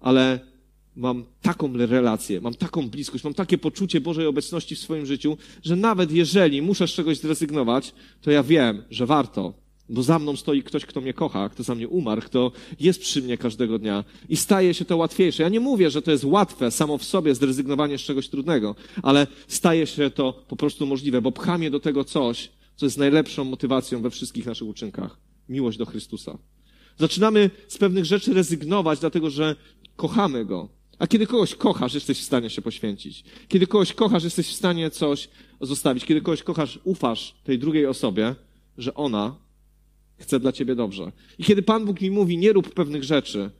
[0.00, 0.40] ale
[0.96, 5.76] mam taką relację, mam taką bliskość, mam takie poczucie Bożej obecności w swoim życiu, że
[5.76, 9.54] nawet jeżeli muszę z czegoś zrezygnować, to ja wiem, że warto,
[9.88, 13.22] bo za mną stoi ktoś, kto mnie kocha, kto za mnie umarł, kto jest przy
[13.22, 15.42] mnie każdego dnia i staje się to łatwiejsze.
[15.42, 19.26] Ja nie mówię, że to jest łatwe samo w sobie zrezygnowanie z czegoś trudnego, ale
[19.48, 23.44] staje się to po prostu możliwe, bo pcha mnie do tego coś, co jest najlepszą
[23.44, 25.18] motywacją we wszystkich naszych uczynkach.
[25.48, 26.38] Miłość do Chrystusa.
[26.98, 29.56] Zaczynamy z pewnych rzeczy rezygnować, dlatego że
[29.96, 30.68] kochamy Go.
[30.98, 33.24] A kiedy kogoś kochasz, jesteś w stanie się poświęcić.
[33.48, 35.28] Kiedy kogoś kochasz, jesteś w stanie coś
[35.60, 36.04] zostawić.
[36.04, 38.34] Kiedy kogoś kochasz, ufasz tej drugiej osobie,
[38.78, 39.36] że ona
[40.18, 41.12] chce dla ciebie dobrze.
[41.38, 43.50] I kiedy Pan Bóg mi mówi, nie rób pewnych rzeczy,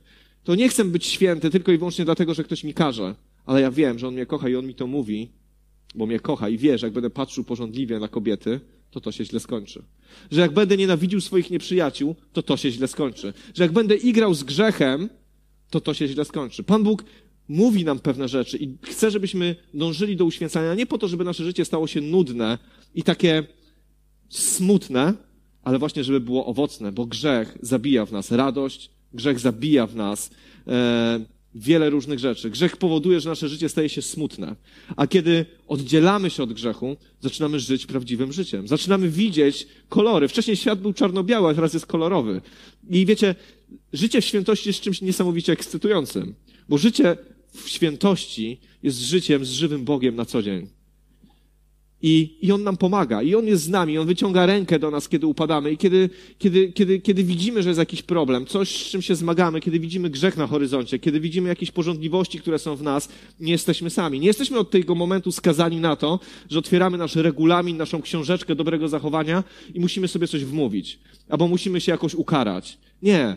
[0.43, 3.71] to nie chcę być święty tylko i wyłącznie dlatego, że ktoś mi każe, ale ja
[3.71, 5.29] wiem, że On mnie kocha i On mi to mówi,
[5.95, 8.59] bo mnie kocha i wie, że jak będę patrzył porządliwie na kobiety,
[8.91, 9.83] to to się źle skończy.
[10.31, 13.33] Że jak będę nienawidził swoich nieprzyjaciół, to to się źle skończy.
[13.53, 15.09] Że jak będę igrał z grzechem,
[15.69, 16.63] to to się źle skończy.
[16.63, 17.03] Pan Bóg
[17.47, 21.43] mówi nam pewne rzeczy i chce, żebyśmy dążyli do uświęcania nie po to, żeby nasze
[21.43, 22.57] życie stało się nudne
[22.95, 23.43] i takie
[24.29, 25.13] smutne,
[25.63, 30.31] ale właśnie, żeby było owocne, bo grzech zabija w nas radość, grzech zabija w nas
[30.67, 31.19] e,
[31.55, 32.49] wiele różnych rzeczy.
[32.49, 34.55] Grzech powoduje, że nasze życie staje się smutne.
[34.95, 38.67] A kiedy oddzielamy się od grzechu, zaczynamy żyć prawdziwym życiem.
[38.67, 40.27] Zaczynamy widzieć kolory.
[40.27, 42.41] Wcześniej świat był czarno-biały, a teraz jest kolorowy.
[42.89, 43.35] I wiecie,
[43.93, 46.35] życie w świętości jest czymś niesamowicie ekscytującym,
[46.69, 47.17] bo życie
[47.53, 50.78] w świętości jest życiem z żywym Bogiem na co dzień.
[52.01, 55.09] I, I On nam pomaga, i On jest z nami, On wyciąga rękę do nas,
[55.09, 59.01] kiedy upadamy, i kiedy, kiedy, kiedy, kiedy widzimy, że jest jakiś problem, coś, z czym
[59.01, 63.09] się zmagamy, kiedy widzimy grzech na horyzoncie, kiedy widzimy jakieś porządliwości, które są w nas,
[63.39, 64.19] nie jesteśmy sami.
[64.19, 68.87] Nie jesteśmy od tego momentu skazani na to, że otwieramy nasz regulamin, naszą książeczkę dobrego
[68.87, 72.77] zachowania i musimy sobie coś wmówić, albo musimy się jakoś ukarać.
[73.01, 73.35] Nie.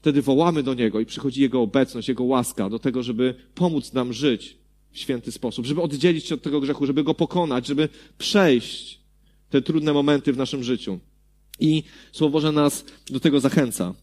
[0.00, 4.12] Wtedy wołamy do Niego i przychodzi Jego obecność, Jego łaska do tego, żeby pomóc nam
[4.12, 4.63] żyć
[4.94, 9.00] w święty sposób, żeby oddzielić się od tego grzechu, żeby go pokonać, żeby przejść
[9.50, 10.98] te trudne momenty w naszym życiu.
[11.60, 13.94] I Słowo Boże nas do tego zachęca.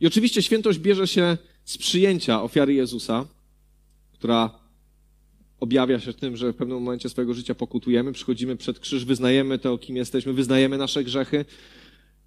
[0.00, 3.26] I oczywiście świętość bierze się z przyjęcia ofiary Jezusa,
[4.12, 4.50] która
[5.60, 9.78] objawia się tym, że w pewnym momencie swojego życia pokutujemy, przychodzimy przed krzyż, wyznajemy to,
[9.78, 11.44] kim jesteśmy, wyznajemy nasze grzechy,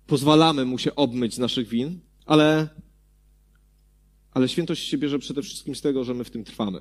[0.08, 2.70] pozwalamy mu się obmyć z naszych win, ale,
[4.38, 6.80] ale świętość się bierze przede wszystkim z tego, że my w tym trwamy.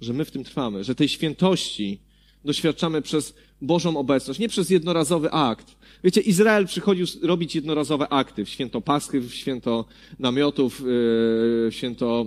[0.00, 2.00] Że my w tym trwamy, że tej świętości
[2.44, 5.76] doświadczamy przez Bożą obecność, nie przez jednorazowy akt.
[6.04, 9.84] Wiecie, Izrael przychodził robić jednorazowe akty w święto Paschy, w święto
[10.18, 12.26] namiotów, w święto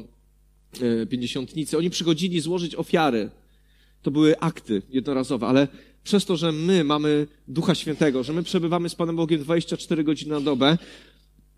[0.81, 1.77] e, pięćdziesiątnicy.
[1.77, 3.29] Oni przychodzili złożyć ofiary.
[4.01, 5.67] To były akty jednorazowe, ale
[6.03, 10.31] przez to, że my mamy Ducha Świętego, że my przebywamy z Panem Bogiem 24 godziny
[10.31, 10.77] na dobę,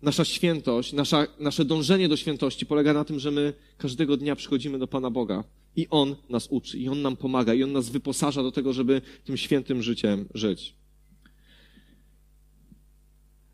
[0.04, 4.78] nasza świętość, nasza, nasze dążenie do świętości polega na tym, że my każdego dnia przychodzimy
[4.78, 5.44] do Pana Boga
[5.76, 9.02] i On nas uczy, i On nam pomaga, i On nas wyposaża do tego, żeby
[9.24, 10.74] tym świętym życiem żyć.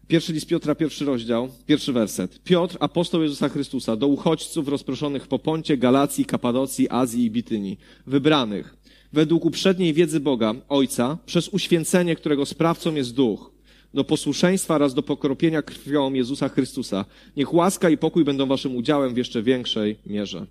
[0.09, 2.43] Pierwszy list Piotra, pierwszy rozdział, pierwszy werset.
[2.43, 8.77] Piotr, apostoł Jezusa Chrystusa, do uchodźców rozproszonych w Poponcie, Galacji, Kapadocji, Azji i Bityni, wybranych,
[9.13, 13.53] według uprzedniej wiedzy Boga, Ojca, przez uświęcenie, którego sprawcą jest Duch,
[13.95, 17.05] do posłuszeństwa oraz do pokropienia krwią Jezusa Chrystusa.
[17.37, 20.47] Niech łaska i pokój będą waszym udziałem w jeszcze większej mierze.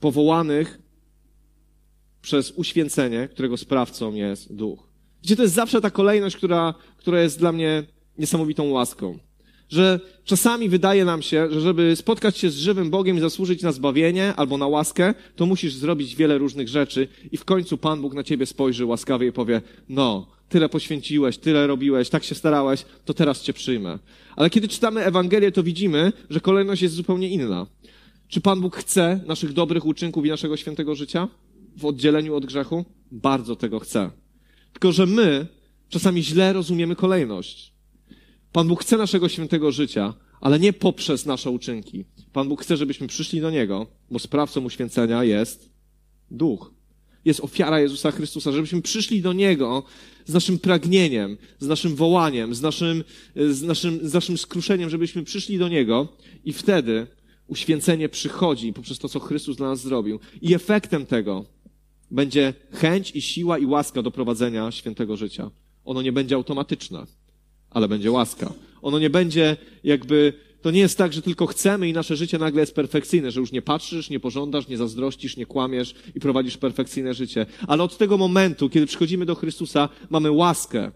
[0.00, 0.78] Powołanych
[2.22, 4.88] przez uświęcenie, którego sprawcą jest Duch.
[5.22, 7.84] Gdzie to jest zawsze ta kolejność, która, która jest dla mnie
[8.18, 9.18] niesamowitą łaską.
[9.68, 13.72] Że czasami wydaje nam się, że żeby spotkać się z żywym Bogiem i zasłużyć na
[13.72, 18.14] zbawienie albo na łaskę, to musisz zrobić wiele różnych rzeczy i w końcu Pan Bóg
[18.14, 23.14] na ciebie spojrzy łaskawie i powie, no, tyle poświęciłeś, tyle robiłeś, tak się starałeś, to
[23.14, 23.98] teraz cię przyjmę.
[24.36, 27.66] Ale kiedy czytamy Ewangelię, to widzimy, że kolejność jest zupełnie inna.
[28.28, 31.28] Czy Pan Bóg chce naszych dobrych uczynków i naszego świętego życia
[31.76, 32.84] w oddzieleniu od grzechu?
[33.12, 34.10] Bardzo tego chce.
[34.72, 35.46] Tylko, że my
[35.88, 37.72] czasami źle rozumiemy kolejność.
[38.52, 42.04] Pan Bóg chce naszego świętego życia, ale nie poprzez nasze uczynki.
[42.32, 45.70] Pan Bóg chce, żebyśmy przyszli do Niego, bo sprawcą uświęcenia jest
[46.30, 46.75] Duch.
[47.26, 49.82] Jest ofiara Jezusa Chrystusa, żebyśmy przyszli do Niego
[50.26, 53.04] z naszym pragnieniem, z naszym wołaniem, z naszym,
[53.36, 56.08] z naszym, z naszym skruszeniem, żebyśmy przyszli do Niego
[56.44, 57.06] i wtedy
[57.46, 60.20] uświęcenie przychodzi poprzez to, co Chrystus dla nas zrobił.
[60.42, 61.44] I efektem tego
[62.10, 65.50] będzie chęć i siła i łaska do prowadzenia świętego życia.
[65.84, 67.06] Ono nie będzie automatyczne,
[67.70, 68.52] ale będzie łaska.
[68.82, 70.32] Ono nie będzie jakby,
[70.62, 73.52] to nie jest tak, że tylko chcemy i nasze życie nagle jest perfekcyjne, że już
[73.52, 77.46] nie patrzysz, nie pożądasz, nie zazdrościsz, nie kłamiesz i prowadzisz perfekcyjne życie.
[77.66, 80.92] Ale od tego momentu, kiedy przychodzimy do Chrystusa, mamy łaskę,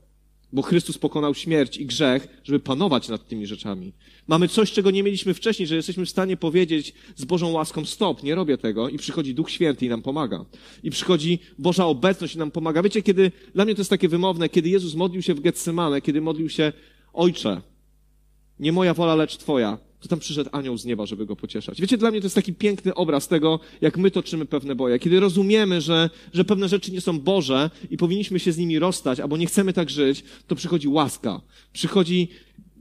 [0.52, 3.92] bo Chrystus pokonał śmierć i grzech, żeby panować nad tymi rzeczami.
[4.28, 8.22] Mamy coś, czego nie mieliśmy wcześniej, że jesteśmy w stanie powiedzieć z Bożą łaską stop,
[8.22, 10.44] nie robię tego i przychodzi Duch Święty i nam pomaga.
[10.82, 12.82] I przychodzi Boża obecność i nam pomaga.
[12.82, 16.20] Wiecie, kiedy, dla mnie to jest takie wymowne, kiedy Jezus modlił się w Getsemane, kiedy
[16.20, 16.72] modlił się
[17.12, 17.62] Ojcze,
[18.60, 21.80] nie moja wola, lecz Twoja, to tam przyszedł anioł z nieba, żeby go pocieszać.
[21.80, 24.98] Wiecie, dla mnie to jest taki piękny obraz tego, jak my toczymy pewne boje.
[24.98, 29.20] Kiedy rozumiemy, że, że pewne rzeczy nie są Boże i powinniśmy się z nimi rozstać,
[29.20, 31.40] albo nie chcemy tak żyć, to przychodzi łaska.
[31.72, 32.28] Przychodzi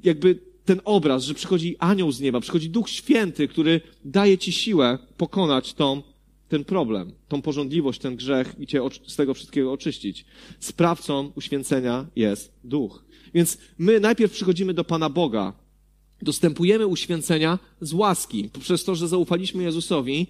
[0.03, 4.97] jakby ten obraz, że przychodzi anioł z nieba, przychodzi Duch Święty, który daje ci siłę
[5.17, 6.01] pokonać tą,
[6.49, 10.25] ten problem, tą porządliwość, ten grzech i cię z tego wszystkiego oczyścić.
[10.59, 13.05] Sprawcą uświęcenia jest Duch.
[13.33, 15.53] Więc my najpierw przychodzimy do Pana Boga,
[16.21, 20.27] dostępujemy uświęcenia z łaski, poprzez to, że zaufaliśmy Jezusowi,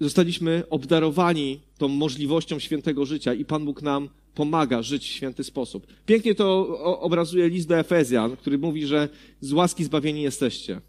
[0.00, 5.86] zostaliśmy obdarowani tą możliwością świętego życia i Pan Bóg nam pomaga żyć w święty sposób.
[6.06, 9.08] Pięknie to obrazuje list do Efezjan, który mówi, że
[9.40, 10.80] z łaski zbawieni jesteście.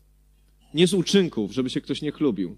[0.73, 2.55] Nie z uczynków, żeby się ktoś nie chlubił,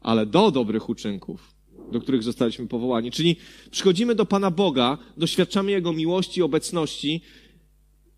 [0.00, 1.54] ale do dobrych uczynków,
[1.92, 3.10] do których zostaliśmy powołani.
[3.10, 3.36] Czyli
[3.70, 7.20] przychodzimy do Pana Boga, doświadczamy Jego miłości obecności,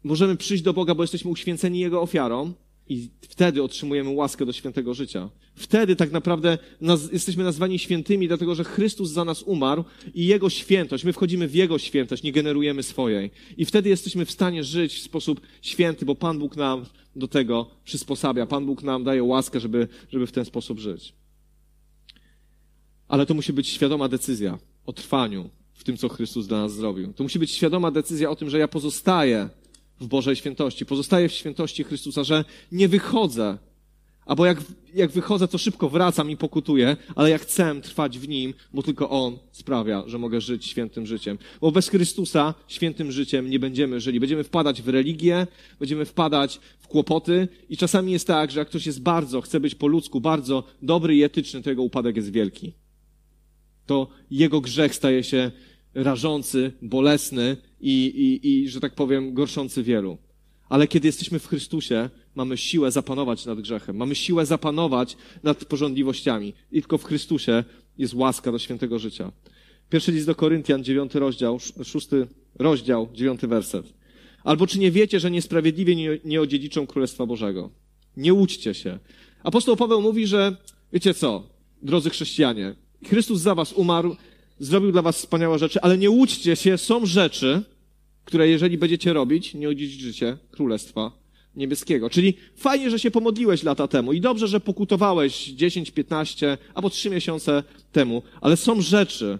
[0.06, 2.52] możemy przyjść do Boga, bo jesteśmy uświęceni Jego ofiarą
[2.88, 5.30] i wtedy otrzymujemy łaskę do świętego życia.
[5.54, 10.50] Wtedy tak naprawdę naz jesteśmy nazwani świętymi, dlatego że Chrystus za nas umarł i Jego
[10.50, 13.30] świętość, my wchodzimy w Jego świętość, nie generujemy swojej.
[13.56, 17.70] I wtedy jesteśmy w stanie żyć w sposób święty, bo Pan Bóg nam do tego
[17.84, 18.46] przysposabia.
[18.46, 21.12] Pan Bóg nam daje łaskę, żeby, żeby w ten sposób żyć.
[23.08, 27.12] Ale to musi być świadoma decyzja o trwaniu w tym, co Chrystus dla nas zrobił.
[27.12, 29.48] To musi być świadoma decyzja o tym, że ja pozostaję
[30.00, 33.58] w Bożej świętości, pozostaję w świętości Chrystusa, że nie wychodzę,
[34.26, 34.58] Albo jak,
[34.94, 39.10] jak wychodzę, to szybko wracam i pokutuję, ale ja chcę trwać w Nim, bo tylko
[39.10, 41.38] On sprawia, że mogę żyć świętym życiem.
[41.60, 44.20] Bo bez Chrystusa świętym życiem nie będziemy żyli.
[44.20, 45.46] Będziemy wpadać w religię,
[45.78, 49.74] będziemy wpadać w kłopoty i czasami jest tak, że jak ktoś jest bardzo, chce być
[49.74, 52.72] po ludzku, bardzo dobry i etyczny, to jego upadek jest wielki.
[53.86, 55.50] To jego grzech staje się
[55.96, 60.18] rażący, bolesny i, i, i że tak powiem, gorszący wielu.
[60.68, 66.52] Ale kiedy jesteśmy w Chrystusie, mamy siłę zapanować nad grzechem, mamy siłę zapanować nad porządliwościami.
[66.72, 67.64] I tylko w Chrystusie
[67.98, 69.32] jest łaska do świętego życia.
[69.90, 72.26] Pierwszy list do Koryntian, dziewiąty rozdział, szósty
[72.58, 73.92] rozdział, dziewiąty werset.
[74.44, 77.70] Albo czy nie wiecie, że niesprawiedliwie nie, nie odziedziczą Królestwa Bożego?
[78.16, 78.98] Nie łudźcie się.
[79.42, 80.56] Apostoł Paweł mówi, że
[80.92, 81.48] wiecie co,
[81.82, 84.16] drodzy chrześcijanie, Chrystus za was umarł,
[84.58, 87.62] zrobił dla was wspaniałe rzeczy, ale nie łudźcie się, są rzeczy,
[88.24, 91.12] które jeżeli będziecie robić, nie odziedziczycie Królestwa
[91.56, 92.10] Niebieskiego.
[92.10, 97.10] Czyli fajnie, że się pomodliłeś lata temu i dobrze, że pokutowałeś 10, 15 albo 3
[97.10, 99.38] miesiące temu, ale są rzeczy,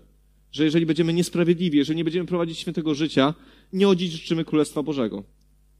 [0.53, 3.35] że jeżeli będziemy niesprawiedliwi, jeżeli nie będziemy prowadzić świętego życia,
[3.73, 5.25] nie odziedziczymy Królestwa Bożego.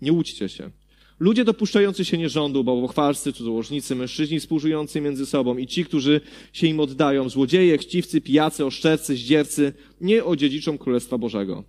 [0.03, 0.71] Nie łudźcie się.
[1.19, 6.21] Ludzie dopuszczający się nierządu, bałwochwalscy, cudzołożnicy, mężczyźni współżyjący między sobą i ci, którzy
[6.53, 11.65] się im oddają, złodzieje, chciwcy, pijacy, oszczercy, zdziercy, nie odziedziczą Królestwa Bożego.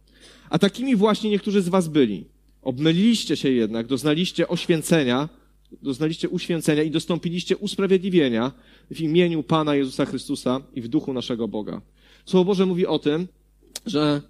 [0.50, 2.26] A takimi właśnie niektórzy z was byli.
[2.62, 5.30] Obmyliliście się jednak, doznaliście oświęcenia,
[5.82, 8.52] doznaliście uświęcenia i dostąpiliście usprawiedliwienia
[8.92, 11.82] w imieniu Pana Jezusa Chrystusa i w duchu naszego Boga.
[12.26, 13.28] Słowo Boże mówi o tym,
[13.86, 14.22] że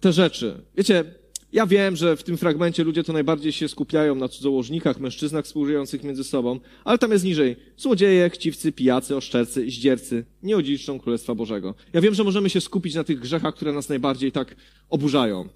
[0.00, 1.04] te rzeczy, wiecie,
[1.54, 6.04] ja wiem, że w tym fragmencie ludzie to najbardziej się skupiają na cudzołożnikach, mężczyznach współżyjących
[6.04, 7.56] między sobą, ale tam jest niżej.
[7.76, 11.74] Złodzieje, chciwcy, pijacy, oszczercy, zdziercy nie odziedziczą Królestwa Bożego.
[11.92, 14.56] Ja wiem, że możemy się skupić na tych grzechach, które nas najbardziej tak
[14.90, 15.48] oburzają.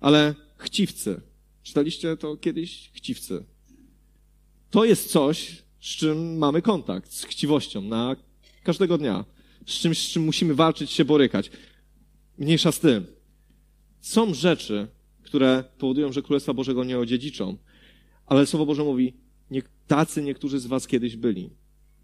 [0.00, 1.20] Ale chciwcy.
[1.62, 2.90] Czytaliście to kiedyś?
[2.94, 3.44] Chciwcy.
[4.70, 8.16] To jest coś, z czym mamy kontakt, z chciwością na
[8.62, 9.24] każdego dnia.
[9.66, 11.50] Z czymś, z czym musimy walczyć, się borykać.
[12.38, 13.06] Mniejsza z tym.
[14.00, 14.88] Są rzeczy,
[15.26, 17.56] które powodują, że Królestwa Bożego nie odziedziczą.
[18.26, 19.12] Ale Słowo Boże mówi,
[19.50, 21.50] nie, tacy niektórzy z was kiedyś byli.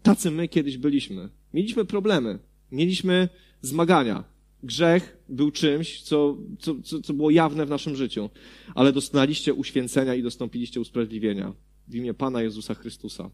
[0.03, 1.29] Tacy my kiedyś byliśmy.
[1.53, 2.39] Mieliśmy problemy.
[2.71, 3.29] Mieliśmy
[3.61, 4.23] zmagania.
[4.63, 8.29] Grzech był czymś, co, co, co, co było jawne w naszym życiu.
[8.75, 11.53] Ale dostaliście uświęcenia i dostąpiliście usprawiedliwienia
[11.87, 13.29] w imię Pana Jezusa Chrystusa.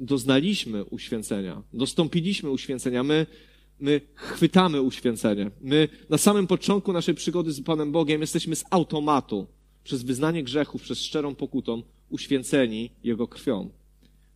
[0.00, 1.62] doznaliśmy uświęcenia.
[1.72, 3.02] Dostąpiliśmy uświęcenia.
[3.02, 3.26] My
[3.80, 5.50] my chwytamy uświęcenie.
[5.60, 9.46] My na samym początku naszej przygody z Panem Bogiem jesteśmy z automatu,
[9.84, 13.70] przez wyznanie grzechów, przez szczerą pokutą, uświęceni Jego krwią.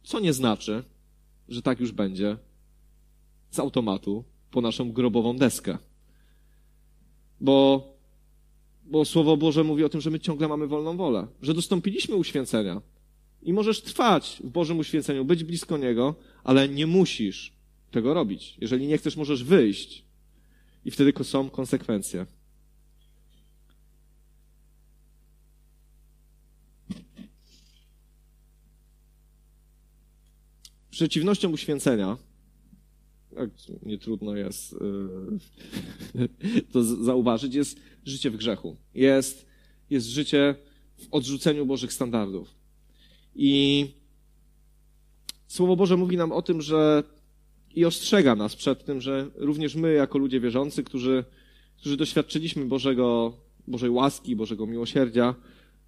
[0.02, 0.84] Co nie znaczy,
[1.48, 2.36] że tak już będzie
[3.50, 5.78] z automatu po naszą grobową deskę.
[7.40, 7.86] Bo,
[8.84, 12.82] bo Słowo Boże mówi o tym, że my ciągle mamy wolną wolę, że dostąpiliśmy uświęcenia.
[13.42, 17.57] I możesz trwać w Bożym uświęceniu, być blisko Niego, ale nie musisz
[17.90, 18.56] tego robić.
[18.60, 20.04] Jeżeli nie chcesz, możesz wyjść.
[20.84, 22.26] I wtedy są konsekwencje.
[30.90, 32.16] Przeciwnością uświęcenia,
[33.36, 33.50] jak
[33.82, 34.76] nie trudno jest
[36.14, 36.28] yy,
[36.72, 38.76] to zauważyć, jest życie w grzechu.
[38.94, 39.46] Jest,
[39.90, 40.54] jest życie
[40.96, 42.54] w odrzuceniu Bożych standardów.
[43.34, 43.84] I
[45.48, 47.02] Słowo Boże mówi nam o tym, że
[47.78, 51.24] i ostrzega nas przed tym, że również my, jako ludzie wierzący, którzy,
[51.76, 53.32] którzy doświadczyliśmy Bożego,
[53.68, 55.34] Bożej łaski, Bożego miłosierdzia,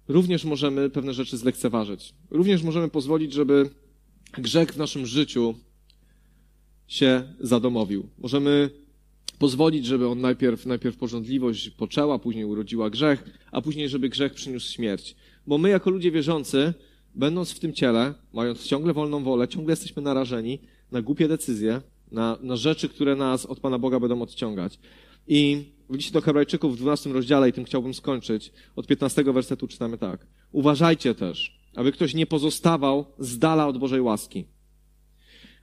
[0.07, 2.13] również możemy pewne rzeczy zlekceważyć.
[2.29, 3.69] Również możemy pozwolić, żeby
[4.37, 5.55] grzech w naszym życiu
[6.87, 8.09] się zadomowił.
[8.17, 8.69] Możemy
[9.39, 14.73] pozwolić, żeby on najpierw, najpierw porządliwość poczęła, później urodziła grzech, a później, żeby grzech przyniósł
[14.73, 15.15] śmierć.
[15.47, 16.73] Bo my, jako ludzie wierzący,
[17.15, 20.59] będąc w tym ciele, mając ciągle wolną wolę, ciągle jesteśmy narażeni
[20.91, 24.79] na głupie decyzje, na, na rzeczy, które nas od Pana Boga będą odciągać.
[25.27, 29.67] I w liście do Hebrajczyków w 12 rozdziale, i tym chciałbym skończyć, od 15 wersetu
[29.67, 30.27] czytamy tak.
[30.51, 34.45] Uważajcie też, aby ktoś nie pozostawał z dala od Bożej łaski.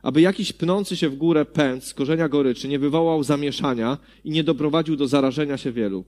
[0.02, 4.44] Aby jakiś pnący się w górę pęd z korzenia goryczy nie wywołał zamieszania i nie
[4.44, 6.04] doprowadził do zarażenia się wielu.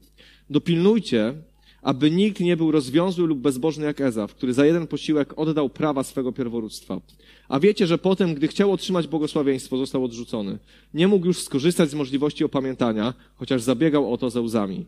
[0.51, 1.35] Dopilnujcie,
[1.83, 6.03] aby nikt nie był rozwiązły lub bezbożny jak Ezaw, który za jeden posiłek oddał prawa
[6.03, 7.01] swego pierworództwa.
[7.49, 10.59] A wiecie, że potem, gdy chciał otrzymać błogosławieństwo, został odrzucony.
[10.95, 14.87] Nie mógł już skorzystać z możliwości opamiętania, chociaż zabiegał o to ze łzami.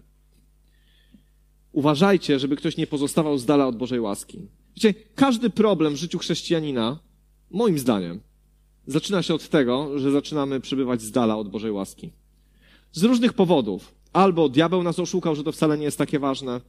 [1.73, 4.49] Uważajcie, żeby ktoś nie pozostawał z dala od Bożej łaski.
[4.77, 6.99] Wiecie, każdy problem w życiu chrześcijanina,
[7.51, 8.21] moim zdaniem,
[8.87, 12.13] zaczyna się od tego, że zaczynamy przebywać z dala od Bożej łaski.
[12.93, 13.95] Z różnych powodów.
[14.13, 16.61] Albo diabeł nas oszukał, że to wcale nie jest takie ważne,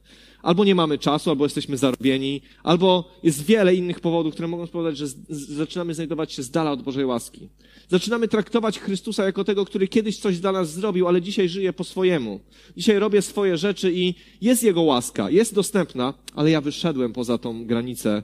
[0.42, 4.98] albo nie mamy czasu, albo jesteśmy zarobieni, albo jest wiele innych powodów, które mogą spowodować,
[4.98, 7.48] że zaczynamy znajdować się z dala od Bożej łaski.
[7.88, 11.84] Zaczynamy traktować Chrystusa jako tego, który kiedyś coś dla nas zrobił, ale dzisiaj żyje po
[11.84, 12.40] swojemu.
[12.76, 17.66] Dzisiaj robię swoje rzeczy i jest Jego łaska, jest dostępna, ale ja wyszedłem poza tą
[17.66, 18.22] granicę,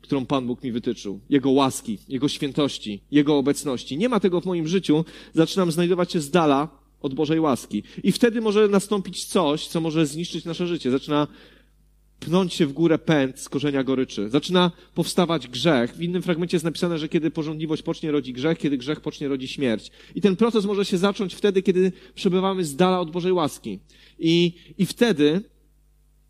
[0.00, 1.20] którą Pan Bóg mi wytyczył.
[1.30, 3.98] Jego łaski, Jego świętości, Jego obecności.
[3.98, 5.04] Nie ma tego w moim życiu.
[5.34, 7.82] Zaczynam znajdować się z dala od Bożej łaski.
[8.02, 10.90] I wtedy może nastąpić coś, co może zniszczyć nasze życie.
[10.90, 11.26] Zaczyna
[12.20, 14.30] pnąć się w górę pęd z korzenia goryczy.
[14.30, 15.96] Zaczyna powstawać grzech.
[15.96, 19.48] W innym fragmencie jest napisane, że kiedy porządliwość pocznie, rodzi grzech, kiedy grzech pocznie, rodzi
[19.48, 19.90] śmierć.
[20.14, 23.78] I ten proces może się zacząć wtedy, kiedy przebywamy z dala od Bożej łaski.
[24.18, 25.40] I, i wtedy,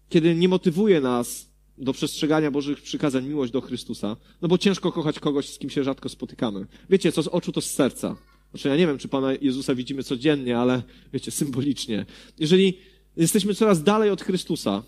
[0.08, 5.20] kiedy nie motywuje nas do przestrzegania Bożych przykazań miłość do Chrystusa, no bo ciężko kochać
[5.20, 6.66] kogoś, z kim się rzadko spotykamy.
[6.90, 8.16] Wiecie, co z oczu, to z serca.
[8.50, 10.82] Znaczy, ja nie wiem, czy Pana Jezusa widzimy codziennie, ale
[11.12, 12.06] wiecie, symbolicznie.
[12.38, 12.78] Jeżeli
[13.16, 14.82] jesteśmy coraz dalej od Chrystusa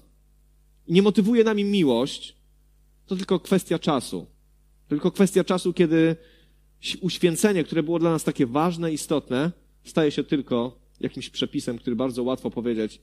[0.86, 2.36] i nie motywuje nami miłość,
[3.06, 4.26] to tylko kwestia czasu.
[4.88, 6.16] Tylko kwestia czasu, kiedy
[7.00, 9.52] uświęcenie, które było dla nas takie ważne, istotne,
[9.84, 13.00] staje się tylko jakimś przepisem, który bardzo łatwo powiedzieć,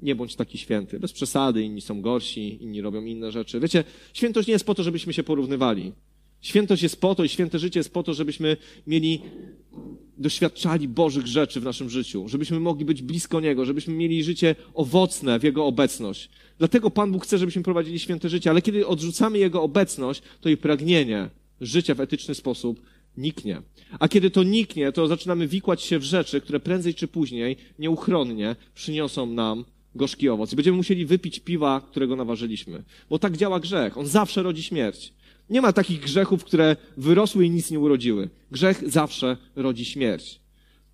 [0.00, 1.00] nie bądź taki święty.
[1.00, 3.60] Bez przesady, inni są gorsi, inni robią inne rzeczy.
[3.60, 5.92] Wiecie, świętość nie jest po to, żebyśmy się porównywali.
[6.42, 9.20] Świętość jest po to i święte życie jest po to, żebyśmy mieli,
[10.18, 15.38] doświadczali Bożych rzeczy w naszym życiu, żebyśmy mogli być blisko Niego, żebyśmy mieli życie owocne
[15.38, 16.28] w Jego obecność.
[16.58, 20.56] Dlatego Pan Bóg chce, żebyśmy prowadzili święte życie, ale kiedy odrzucamy Jego obecność, to i
[20.56, 21.28] pragnienie
[21.60, 22.82] życia w etyczny sposób
[23.16, 23.62] niknie.
[23.98, 28.56] A kiedy to niknie, to zaczynamy wikłać się w rzeczy, które prędzej czy później, nieuchronnie
[28.74, 29.64] przyniosą nam
[29.94, 30.52] gorzki owoc.
[30.52, 32.82] I będziemy musieli wypić piwa, którego naważyliśmy.
[33.10, 33.98] Bo tak działa grzech.
[33.98, 35.12] On zawsze rodzi śmierć.
[35.52, 38.30] Nie ma takich grzechów, które wyrosły i nic nie urodziły.
[38.50, 40.40] Grzech zawsze rodzi śmierć.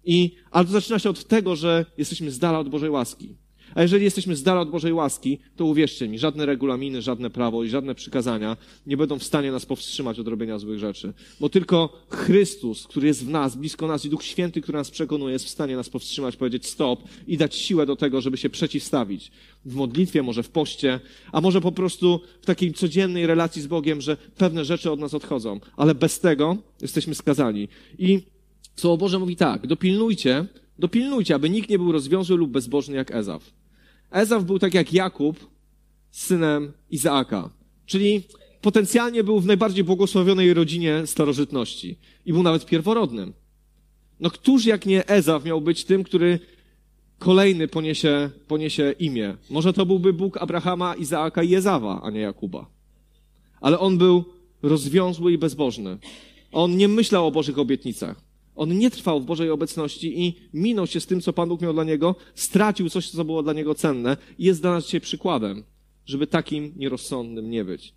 [0.05, 3.37] I, ale to zaczyna się od tego, że jesteśmy z dala od Bożej łaski.
[3.75, 7.65] A jeżeli jesteśmy z dala od Bożej łaski, to uwierzcie mi, żadne regulaminy, żadne prawo
[7.65, 8.57] i żadne przykazania
[8.87, 11.13] nie będą w stanie nas powstrzymać od robienia złych rzeczy.
[11.41, 15.33] Bo tylko Chrystus, który jest w nas, blisko nas i Duch Święty, który nas przekonuje,
[15.33, 19.31] jest w stanie nas powstrzymać, powiedzieć stop i dać siłę do tego, żeby się przeciwstawić.
[19.65, 21.01] W modlitwie, może w poście,
[21.33, 25.15] a może po prostu w takiej codziennej relacji z Bogiem, że pewne rzeczy od nas
[25.15, 25.61] odchodzą.
[25.77, 27.69] Ale bez tego jesteśmy skazani.
[27.99, 28.21] I
[28.79, 30.47] Słowo Boże mówi tak, dopilnujcie,
[30.79, 33.58] dopilnujcie, aby nikt nie był rozwiązły lub bezbożny jak Ezaw.
[34.11, 35.47] Ezaw był tak jak Jakub,
[36.11, 37.51] synem Izaaka.
[37.87, 38.23] Czyli
[38.61, 41.99] potencjalnie był w najbardziej błogosławionej rodzinie starożytności.
[42.27, 43.33] I był nawet pierworodnym.
[44.21, 46.41] No któż jak nie Ezaw miał być tym, który
[47.19, 49.37] kolejny poniesie, poniesie imię?
[49.51, 52.67] Może to byłby Bóg Abrahama, Izaaka i Ezawa, a nie Jakuba.
[53.61, 54.25] Ale on był
[54.63, 55.99] rozwiązły i bezbożny.
[56.53, 58.28] On nie myślał o Bożych obietnicach.
[58.59, 61.73] On nie trwał w Bożej obecności i minął się z tym, co Pan Bóg miał
[61.73, 65.65] dla niego, stracił coś, co było dla niego cenne i jest dla nas dzisiaj przykładem,
[66.07, 67.95] żeby takim nierozsądnym nie być.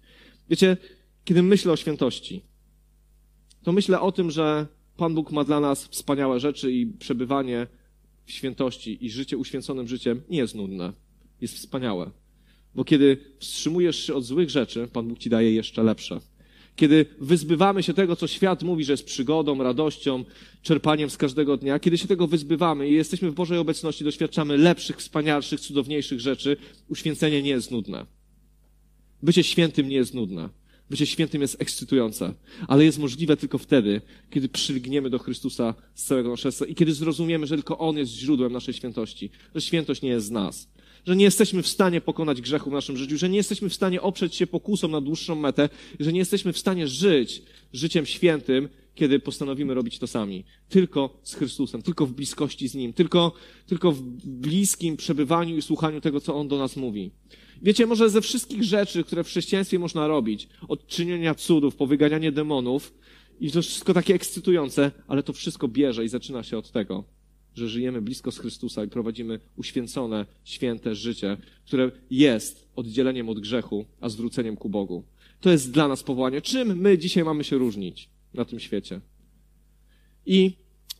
[0.49, 0.77] Wiecie,
[1.25, 2.41] kiedy myślę o świętości,
[3.63, 7.67] to myślę o tym, że Pan Bóg ma dla nas wspaniałe rzeczy i przebywanie
[8.25, 10.93] w świętości i życie uświęconym życiem nie jest nudne.
[11.41, 12.11] Jest wspaniałe.
[12.75, 16.21] Bo kiedy wstrzymujesz się od złych rzeczy, Pan Bóg ci daje jeszcze lepsze
[16.75, 20.25] kiedy wyzbywamy się tego, co świat mówi, że jest przygodą, radością,
[20.61, 24.97] czerpaniem z każdego dnia, kiedy się tego wyzbywamy i jesteśmy w Bożej obecności, doświadczamy lepszych,
[24.97, 26.57] wspanialszych, cudowniejszych rzeczy,
[26.89, 28.05] uświęcenie nie jest nudne.
[29.23, 30.49] Bycie świętym nie jest nudne.
[30.91, 32.33] Bycie świętym jest ekscytujące,
[32.67, 36.93] ale jest możliwe tylko wtedy, kiedy przylgniemy do Chrystusa z całego naszego serca i kiedy
[36.93, 40.67] zrozumiemy, że tylko On jest źródłem naszej świętości, że świętość nie jest z nas,
[41.07, 44.01] że nie jesteśmy w stanie pokonać grzechu w naszym życiu, że nie jesteśmy w stanie
[44.01, 45.69] oprzeć się pokusom na dłuższą metę,
[45.99, 47.41] że nie jesteśmy w stanie żyć
[47.73, 50.43] życiem świętym, kiedy postanowimy robić to sami.
[50.69, 53.31] Tylko z Chrystusem, tylko w bliskości z Nim, tylko,
[53.67, 57.11] tylko w bliskim przebywaniu i słuchaniu tego, co On do nas mówi.
[57.61, 62.31] Wiecie, może ze wszystkich rzeczy, które w chrześcijaństwie można robić, od czynienia cudów, po wyganianie
[62.31, 62.93] demonów,
[63.39, 67.03] i to wszystko takie ekscytujące, ale to wszystko bierze i zaczyna się od tego,
[67.55, 73.85] że żyjemy blisko z Chrystusa i prowadzimy uświęcone, święte życie, które jest oddzieleniem od grzechu,
[74.01, 75.03] a zwróceniem ku Bogu.
[75.39, 76.41] To jest dla nas powołanie.
[76.41, 79.01] Czym my dzisiaj mamy się różnić na tym świecie?
[80.25, 80.51] I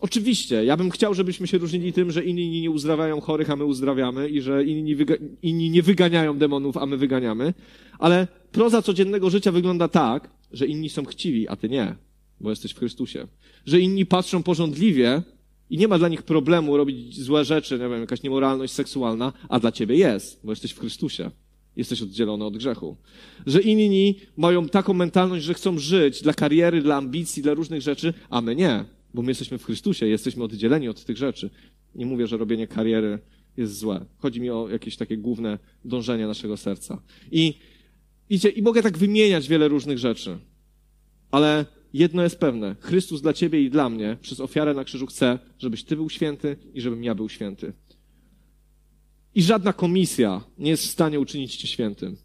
[0.02, 3.66] oczywiście, ja bym chciał, żebyśmy się różnili tym, że inni nie uzdrawiają chorych, a my
[3.66, 7.54] uzdrawiamy i że inni, wyga inni nie wyganiają demonów, a my wyganiamy,
[8.00, 11.96] ale proza codziennego życia wygląda tak, że inni są chciwi, a ty nie,
[12.40, 13.28] bo jesteś w Chrystusie.
[13.66, 15.22] Że inni patrzą porządliwie,
[15.70, 19.60] i nie ma dla nich problemu robić złe rzeczy, nie wiem, jakaś niemoralność seksualna, a
[19.60, 21.32] dla ciebie jest, bo jesteś w Chrystusie.
[21.76, 22.98] Jesteś oddzielony od grzechu.
[23.46, 28.14] Że inni mają taką mentalność, że chcą żyć dla kariery, dla ambicji, dla różnych rzeczy,
[28.30, 31.50] a my nie, bo my jesteśmy w Chrystusie, jesteśmy oddzieleni od tych rzeczy.
[31.96, 33.20] Nie mówię, że robienie kariery
[33.58, 34.06] jest złe.
[34.18, 37.02] Chodzi mi o jakieś takie główne dążenie naszego serca.
[37.32, 37.54] I,
[38.30, 40.40] wiecie, i mogę tak wymieniać wiele różnych rzeczy.
[41.32, 42.76] Ale jedno jest pewne.
[42.80, 46.58] Chrystus dla ciebie i dla mnie przez ofiarę na krzyżu chce, żebyś ty był święty
[46.74, 47.74] i żebym ja był święty.
[49.36, 52.18] I żadna komisja nie jest w stanie uczynić cię świętym.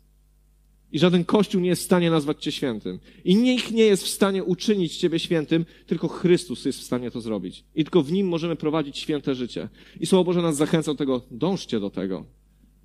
[0.93, 2.99] I żaden kościół nie jest w stanie nazwać cię świętym.
[3.25, 7.21] I nikt nie jest w stanie uczynić ciebie świętym, tylko Chrystus jest w stanie to
[7.21, 7.65] zrobić.
[7.75, 9.69] I tylko w nim możemy prowadzić święte życie.
[10.01, 12.25] I Słowo Boże nas zachęca do tego, dążcie do tego.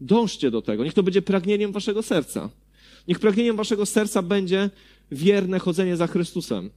[0.01, 0.83] Dążcie do tego.
[0.83, 2.49] Niech to będzie pragnieniem waszego serca.
[3.07, 4.69] Niech pragnieniem waszego serca będzie
[5.11, 6.69] wierne chodzenie za Chrystusem.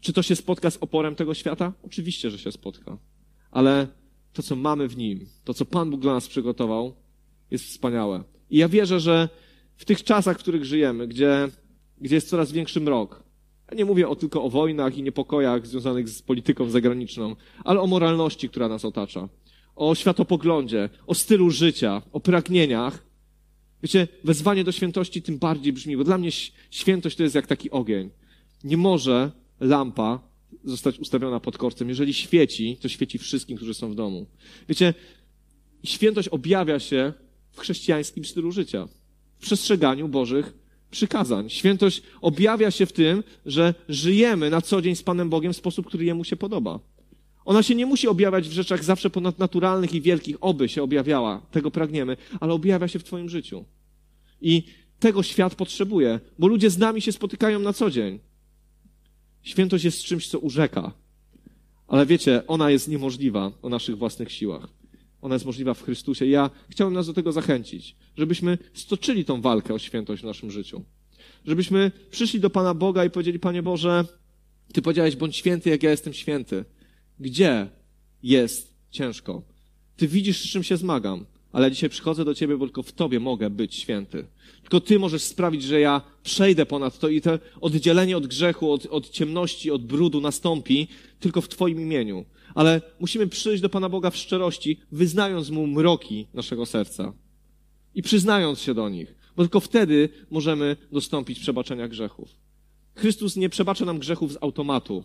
[0.00, 1.72] Czy to się spotka z oporem tego świata?
[1.82, 2.98] Oczywiście, że się spotka.
[3.50, 3.88] Ale
[4.32, 6.94] to, co mamy w nim, to, co Pan Bóg dla nas przygotował,
[7.50, 8.24] jest wspaniałe.
[8.50, 9.28] I ja wierzę, że
[9.76, 11.48] w tych czasach, w których żyjemy, gdzie,
[12.00, 13.22] gdzie jest coraz większy mrok,
[13.70, 17.86] ja nie mówię o, tylko o wojnach i niepokojach związanych z polityką zagraniczną, ale o
[17.86, 19.28] moralności, która nas otacza,
[19.76, 23.08] o światopoglądzie, o stylu życia, o pragnieniach.
[23.82, 26.30] Wiecie, wezwanie do świętości tym bardziej brzmi, bo dla mnie
[26.70, 28.10] świętość to jest jak taki ogień.
[28.64, 29.30] Nie może
[29.60, 30.20] lampa
[30.64, 31.88] zostać ustawiona pod korcem.
[31.88, 34.26] Jeżeli świeci, to świeci wszystkim, którzy są w domu.
[34.68, 34.94] Wiecie,
[35.84, 37.12] świętość objawia się
[37.58, 38.88] w chrześcijańskim stylu życia,
[39.36, 40.54] w przestrzeganiu Bożych
[40.90, 41.50] przykazań.
[41.50, 45.86] Świętość objawia się w tym, że żyjemy na co dzień z Panem Bogiem w sposób,
[45.86, 46.80] który Jemu się podoba.
[47.44, 51.70] Ona się nie musi objawiać w rzeczach zawsze ponadnaturalnych i wielkich, oby się objawiała, tego
[51.70, 53.64] pragniemy, ale objawia się w Twoim życiu.
[54.40, 54.62] I
[54.98, 58.18] tego świat potrzebuje, bo ludzie z nami się spotykają na co dzień.
[59.42, 60.92] Świętość jest czymś, co urzeka.
[61.86, 64.77] Ale wiecie, ona jest niemożliwa o naszych własnych siłach.
[65.22, 66.26] Ona jest możliwa w Chrystusie.
[66.26, 70.84] Ja chciałbym nas do tego zachęcić, żebyśmy stoczyli tą walkę o świętość w naszym życiu.
[71.46, 74.04] Żebyśmy przyszli do Pana Boga i powiedzieli, Panie Boże,
[74.72, 76.64] Ty powiedziałeś, bądź święty, jak ja jestem święty.
[77.20, 77.68] Gdzie
[78.22, 79.42] jest ciężko?
[79.96, 83.20] Ty widzisz, z czym się zmagam, ale dzisiaj przychodzę do Ciebie, bo tylko w Tobie
[83.20, 84.26] mogę być święty.
[84.60, 88.86] Tylko Ty możesz sprawić, że ja przejdę ponad to i to oddzielenie od grzechu, od,
[88.86, 90.88] od ciemności, od brudu nastąpi
[91.20, 92.24] tylko w Twoim imieniu
[92.58, 97.12] ale musimy przyjść do Pana Boga w szczerości, wyznając Mu mroki naszego serca
[97.94, 102.30] i przyznając się do nich, bo tylko wtedy możemy dostąpić przebaczenia grzechów.
[102.94, 105.04] Chrystus nie przebacza nam grzechów z automatu,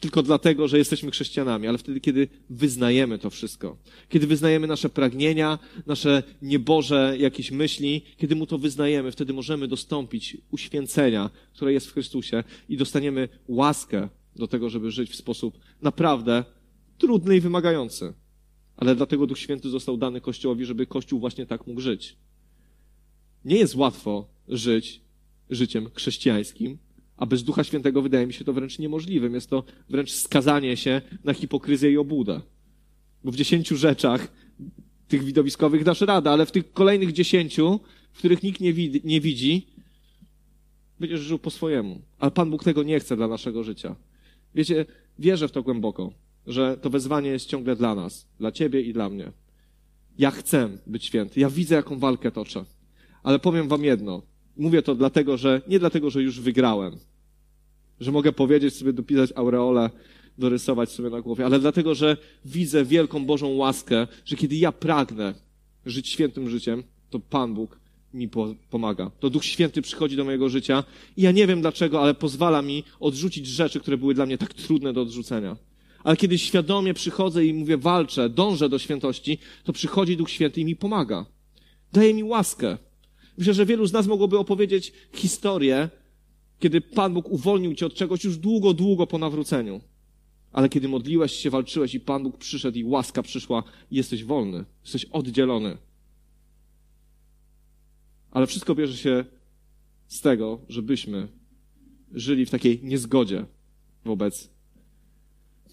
[0.00, 3.76] tylko dlatego, że jesteśmy chrześcijanami, ale wtedy, kiedy wyznajemy to wszystko,
[4.08, 10.36] kiedy wyznajemy nasze pragnienia, nasze nieboże jakieś myśli, kiedy Mu to wyznajemy, wtedy możemy dostąpić
[10.50, 16.44] uświęcenia, które jest w Chrystusie i dostaniemy łaskę do tego, żeby żyć w sposób naprawdę
[16.98, 18.14] trudny i wymagający.
[18.76, 22.16] Ale dlatego Duch Święty został dany Kościołowi, żeby Kościół właśnie tak mógł żyć.
[23.44, 25.00] Nie jest łatwo żyć
[25.50, 26.78] życiem chrześcijańskim,
[27.16, 29.34] a bez Ducha Świętego wydaje mi się to wręcz niemożliwym.
[29.34, 32.40] Jest to wręcz skazanie się na hipokryzję i obłudę.
[33.24, 34.32] Bo w dziesięciu rzeczach
[35.08, 37.80] tych widowiskowych dasz radę, ale w tych kolejnych dziesięciu,
[38.12, 39.66] w których nikt nie, widzi, nie widzi
[41.00, 42.02] będziesz żył po swojemu.
[42.18, 43.96] Ale Pan Bóg tego nie chce dla naszego życia.
[44.54, 44.86] Wiecie,
[45.18, 46.12] wierzę w to głęboko,
[46.46, 49.32] że to wezwanie jest ciągle dla nas, dla ciebie i dla mnie.
[50.18, 51.40] Ja chcę być święty.
[51.40, 52.64] Ja widzę, jaką walkę toczę.
[53.22, 54.22] Ale powiem wam jedno.
[54.56, 56.96] Mówię to dlatego, że, nie dlatego, że już wygrałem.
[58.00, 59.90] Że mogę powiedzieć sobie, dopisać aureolę,
[60.38, 65.34] dorysować sobie na głowie, ale dlatego, że widzę wielką Bożą łaskę, że kiedy ja pragnę
[65.86, 67.78] żyć świętym życiem, to Pan Bóg
[68.14, 68.28] mi
[68.70, 69.10] pomaga.
[69.20, 70.84] To Duch Święty przychodzi do mojego życia
[71.16, 74.54] i ja nie wiem dlaczego, ale pozwala mi odrzucić rzeczy, które były dla mnie tak
[74.54, 75.56] trudne do odrzucenia.
[76.04, 80.64] Ale kiedy świadomie przychodzę i mówię, walczę, dążę do świętości, to przychodzi Duch Święty i
[80.64, 81.26] mi pomaga.
[81.92, 82.78] Daje mi łaskę.
[83.38, 85.88] Myślę, że wielu z nas mogłoby opowiedzieć historię,
[86.60, 89.80] kiedy Pan Bóg uwolnił cię od czegoś już długo, długo po nawróceniu.
[90.52, 95.04] Ale kiedy modliłeś się, walczyłeś i Pan Bóg przyszedł i łaska przyszła, jesteś wolny, jesteś
[95.04, 95.76] oddzielony.
[98.34, 99.24] Ale wszystko bierze się
[100.08, 101.28] z tego, żebyśmy
[102.12, 103.46] żyli w takiej niezgodzie
[104.04, 104.50] wobec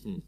[0.04, 0.22] hmm,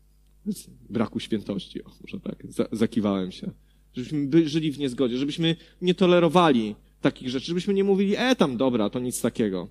[0.89, 1.83] braku świętości.
[1.83, 3.51] O, może tak, zakiwałem się.
[3.93, 8.89] Żebyśmy żyli w niezgodzie, żebyśmy nie tolerowali takich rzeczy, żebyśmy nie mówili, e, tam dobra,
[8.89, 9.67] to nic takiego.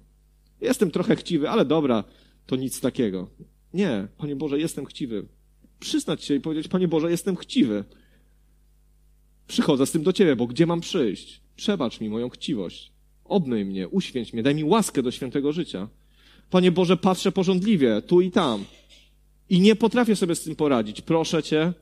[0.61, 2.05] Jestem trochę chciwy, ale dobra,
[2.47, 3.31] to nic takiego.
[3.75, 5.27] Nie, Panie Boże, jestem chciwy.
[5.81, 7.85] Przyznać się i powiedzieć, Panie Boże, jestem chciwy.
[9.47, 11.41] Przychodzę z tym do Ciebie, bo gdzie mam przyjść?
[11.57, 12.93] Przebacz mi moją chciwość.
[13.25, 15.89] Obmyj mnie, uświęć mnie, daj mi łaskę do świętego życia.
[16.51, 18.65] Panie Boże, patrzę porządliwie, tu i tam.
[19.51, 21.01] I nie potrafię sobie z tym poradzić.
[21.01, 21.73] Proszę Cię,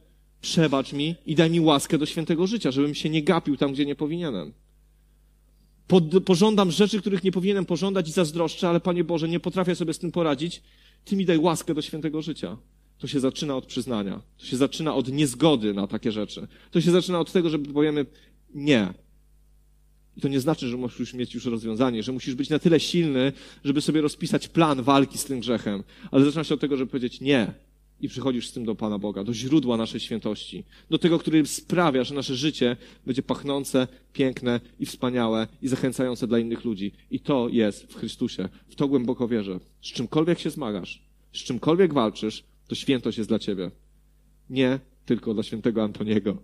[0.41, 3.87] przebacz mi i daj mi łaskę do świętego życia, żebym się nie gapił tam, gdzie
[3.87, 4.53] nie powinienem.
[6.25, 9.99] pożądam rzeczy, których nie powinienem pożądać i zazdroszczę, ale Panie Boże, nie potrafię sobie z
[9.99, 10.63] tym poradzić.
[11.05, 12.57] Ty mi daj łaskę do świętego życia.
[12.99, 14.21] to się zaczyna od przyznania.
[14.39, 16.49] To się zaczyna od niezgody na takie rzeczy.
[16.71, 18.07] To się zaczyna od tego, że powiemy
[18.55, 18.95] nie.
[20.17, 23.33] I to nie znaczy, że musisz mieć już rozwiązanie, że musisz być na tyle silny,
[23.65, 25.83] żeby sobie rozpisać plan walki z tym grzechem.
[26.11, 27.53] Ale zaczyna się od tego, żeby powiedzieć nie.
[28.01, 32.05] I przychodzisz z tym do Pana Boga, do źródła naszej świętości, do tego, który sprawia,
[32.05, 36.93] że nasze życie będzie pachnące, piękne i wspaniałe i zachęcające dla innych ludzi.
[37.11, 38.49] I to jest w Chrystusie.
[38.69, 39.61] W to głęboko wierzę.
[39.83, 41.03] Z czymkolwiek się zmagasz,
[41.33, 43.71] z czymkolwiek walczysz, to świętość jest dla ciebie.
[44.51, 46.37] Nie tylko dla świętego Antoniego,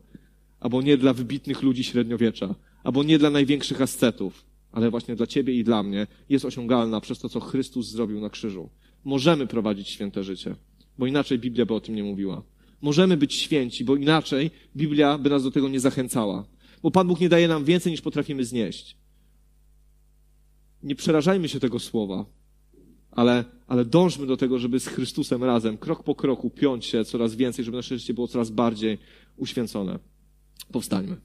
[0.60, 2.54] albo nie dla wybitnych ludzi średniowiecza,
[2.86, 7.18] albo nie dla największych ascetów, ale właśnie dla ciebie i dla mnie jest osiągalna przez
[7.18, 8.68] to, co Chrystus zrobił na krzyżu.
[9.04, 10.56] Możemy prowadzić święte życie,
[10.98, 12.42] bo inaczej Biblia by o tym nie mówiła.
[12.82, 16.44] Możemy być święci, bo inaczej Biblia by nas do tego nie zachęcała.
[16.82, 18.96] Bo Pan Bóg nie daje nam więcej, niż potrafimy znieść.
[20.82, 22.24] Nie przerażajmy się tego słowa,
[23.10, 27.34] ale, ale dążmy do tego, żeby z Chrystusem razem, krok po kroku, piąć się coraz
[27.34, 28.98] więcej, żeby nasze życie było coraz bardziej
[29.36, 29.98] uświęcone.
[30.72, 31.16] Powstańmy.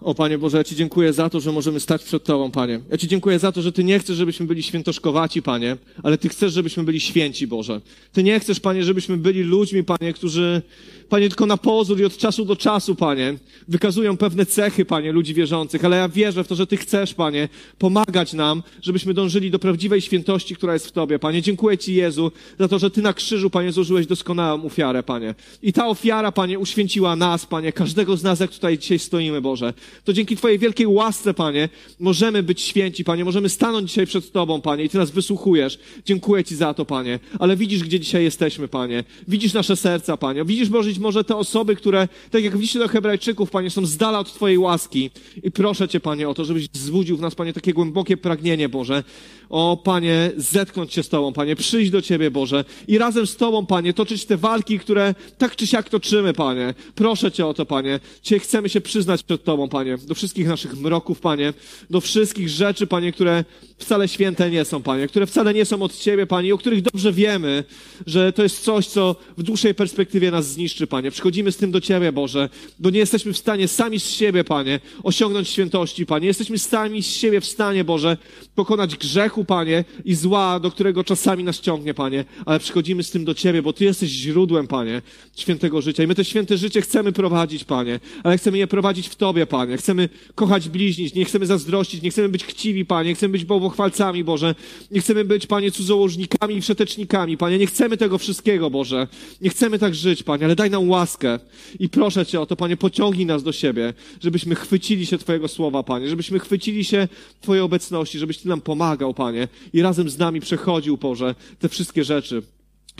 [0.00, 2.80] O Panie Boże, ja Ci dziękuję za to, że możemy stać przed Tobą, Panie.
[2.90, 6.28] Ja Ci dziękuję za to, że Ty nie chcesz, żebyśmy byli świętoszkowaci, Panie, ale Ty
[6.28, 7.80] chcesz, żebyśmy byli święci, Boże.
[8.12, 10.62] Ty nie chcesz, Panie, żebyśmy byli ludźmi, Panie, którzy,
[11.08, 13.34] Panie, tylko na pozór i od czasu do czasu, Panie,
[13.68, 17.48] wykazują pewne cechy, Panie, ludzi wierzących, ale ja wierzę w to, że Ty chcesz, Panie,
[17.78, 21.42] pomagać nam, żebyśmy dążyli do prawdziwej świętości, która jest w Tobie, Panie.
[21.42, 25.34] Dziękuję Ci, Jezu, za to, że Ty na krzyżu, Panie, złożyłeś doskonałą ofiarę, Panie.
[25.62, 29.72] I ta ofiara, Panie, uświęciła nas, Panie, każdego z nas, jak tutaj dzisiaj stoimy, Boże
[30.04, 31.68] to dzięki Twojej wielkiej łasce, Panie,
[32.00, 35.78] możemy być święci, Panie, możemy stanąć dzisiaj przed Tobą, Panie, i Ty nas wysłuchujesz.
[36.06, 37.18] Dziękuję Ci za to, Panie.
[37.38, 39.04] Ale widzisz, gdzie dzisiaj jesteśmy, Panie.
[39.28, 40.44] Widzisz nasze serca, Panie.
[40.44, 44.18] Widzisz, może, może te osoby, które, tak jak widzicie do Hebrajczyków, Panie, są z dala
[44.18, 45.10] od Twojej łaski.
[45.42, 49.04] I proszę Cię, Panie, o to, żebyś wzbudził w nas, Panie, takie głębokie pragnienie, Boże.
[49.48, 52.64] O, Panie, zetknąć się z Tobą, Panie, przyjść do Ciebie, Boże.
[52.88, 56.74] I razem z Tobą, Panie, toczyć te walki, które tak czy siak toczymy, Panie.
[56.94, 58.00] Proszę Cię o to, Panie.
[58.22, 61.52] Cię chcemy się przyznać przed Tobą, Panie do wszystkich naszych mroków, Panie,
[61.90, 63.44] do wszystkich rzeczy, Panie, które
[63.78, 66.82] wcale święte nie są, Panie, które wcale nie są od Ciebie, Panie, i o których
[66.82, 67.64] dobrze wiemy,
[68.06, 71.10] że to jest coś, co w dłuższej perspektywie nas zniszczy, Panie.
[71.10, 72.48] Przychodzimy z tym do Ciebie, Boże,
[72.78, 76.26] bo nie jesteśmy w stanie sami z siebie, Panie, osiągnąć świętości, Panie.
[76.26, 78.16] Jesteśmy sami z siebie w stanie, Boże,
[78.54, 83.24] pokonać grzechu, Panie, i zła, do którego czasami nas ciągnie, Panie, ale przychodzimy z tym
[83.24, 85.02] do Ciebie, bo Ty jesteś źródłem, Panie,
[85.36, 89.16] świętego życia i my to święte życie chcemy prowadzić, Panie, ale chcemy je prowadzić w
[89.16, 89.76] Tobie, Panie.
[89.76, 94.24] Chcemy kochać bliźnich, nie chcemy zazdrościć, nie chcemy być chciwi, Panie, nie chcemy być bałwochwalcami,
[94.24, 94.54] Boże,
[94.90, 99.08] nie chcemy być, Panie, cudzołożnikami i wszetecznikami, Panie, nie chcemy tego wszystkiego, Boże,
[99.40, 101.38] nie chcemy tak żyć, Panie, ale daj nam łaskę.
[101.78, 105.82] I proszę Cię o to, Panie, pociągnij nas do siebie, żebyśmy chwycili się Twojego słowa,
[105.82, 107.08] Panie, żebyśmy chwycili się
[107.40, 112.04] Twojej obecności, żebyś Ty nam pomagał, Panie, i razem z nami przechodził, Boże, te wszystkie
[112.04, 112.42] rzeczy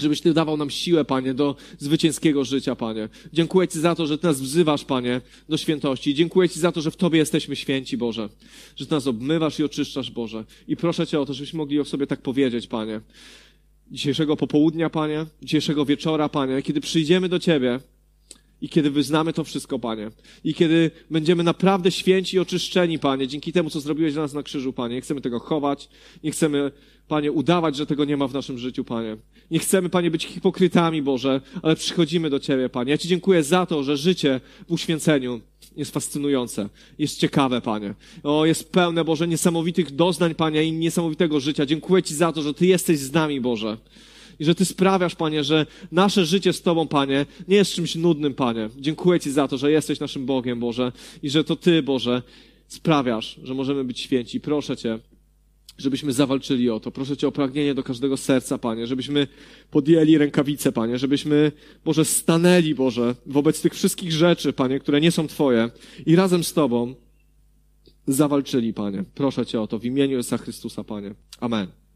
[0.01, 3.09] żebyś Ty dawał nam siłę, Panie, do zwycięskiego życia, Panie.
[3.33, 6.15] Dziękuję Ci za to, że Ty nas wzywasz, Panie, do świętości.
[6.15, 8.29] Dziękuję Ci za to, że w Tobie jesteśmy święci, Boże.
[8.77, 10.45] Że Ty nas obmywasz i oczyszczasz, Boże.
[10.69, 13.01] I proszę Cię o to, żebyśmy mogli o sobie tak powiedzieć, Panie.
[13.91, 17.81] Dzisiejszego popołudnia, Panie, dzisiejszego wieczora, Panie, kiedy przyjdziemy do Ciebie,
[18.63, 20.11] i kiedy wyznamy to wszystko, Panie.
[20.45, 24.43] I kiedy będziemy naprawdę święci i oczyszczeni, Panie, dzięki temu, co zrobiłeś dla nas na
[24.43, 24.95] krzyżu, Panie.
[24.95, 25.89] Nie chcemy tego chować,
[26.25, 26.71] nie chcemy,
[27.09, 29.17] Panie, udawać, że tego nie ma w naszym życiu, Panie.
[29.51, 32.91] Nie chcemy, Panie, być hipokrytami, Boże, ale przychodzimy do Ciebie, Panie.
[32.91, 35.41] Ja Ci dziękuję za to, że życie w uświęceniu
[35.77, 37.95] jest fascynujące, jest ciekawe, Panie.
[38.23, 41.67] O, jest pełne, Boże, niesamowitych doznań, Panie, i niesamowitego życia.
[41.67, 43.77] Dziękuję Ci za to, że Ty jesteś z nami, Boże.
[44.41, 48.35] I że Ty sprawiasz, Panie, że nasze życie z Tobą, Panie, nie jest czymś nudnym,
[48.35, 48.69] Panie.
[48.77, 52.23] Dziękuję Ci za to, że jesteś naszym Bogiem, Boże, i że to Ty, Boże,
[52.69, 54.41] sprawiasz, że możemy być święci.
[54.41, 54.99] Proszę Cię,
[55.79, 56.91] żebyśmy zawalczyli o to.
[56.91, 59.27] Proszę Cię o pragnienie do każdego serca, Panie, żebyśmy
[59.71, 61.53] podjęli rękawice, Panie, żebyśmy,
[61.85, 65.71] Boże, stanęli, Boże, wobec tych wszystkich rzeczy, Panie, które nie są Twoje
[66.07, 66.95] i razem z Tobą
[68.07, 69.05] zawalczyli, Panie.
[69.15, 71.15] Proszę Cię o to w imieniu Jezusa Chrystusa, Panie.
[71.41, 71.88] Amen.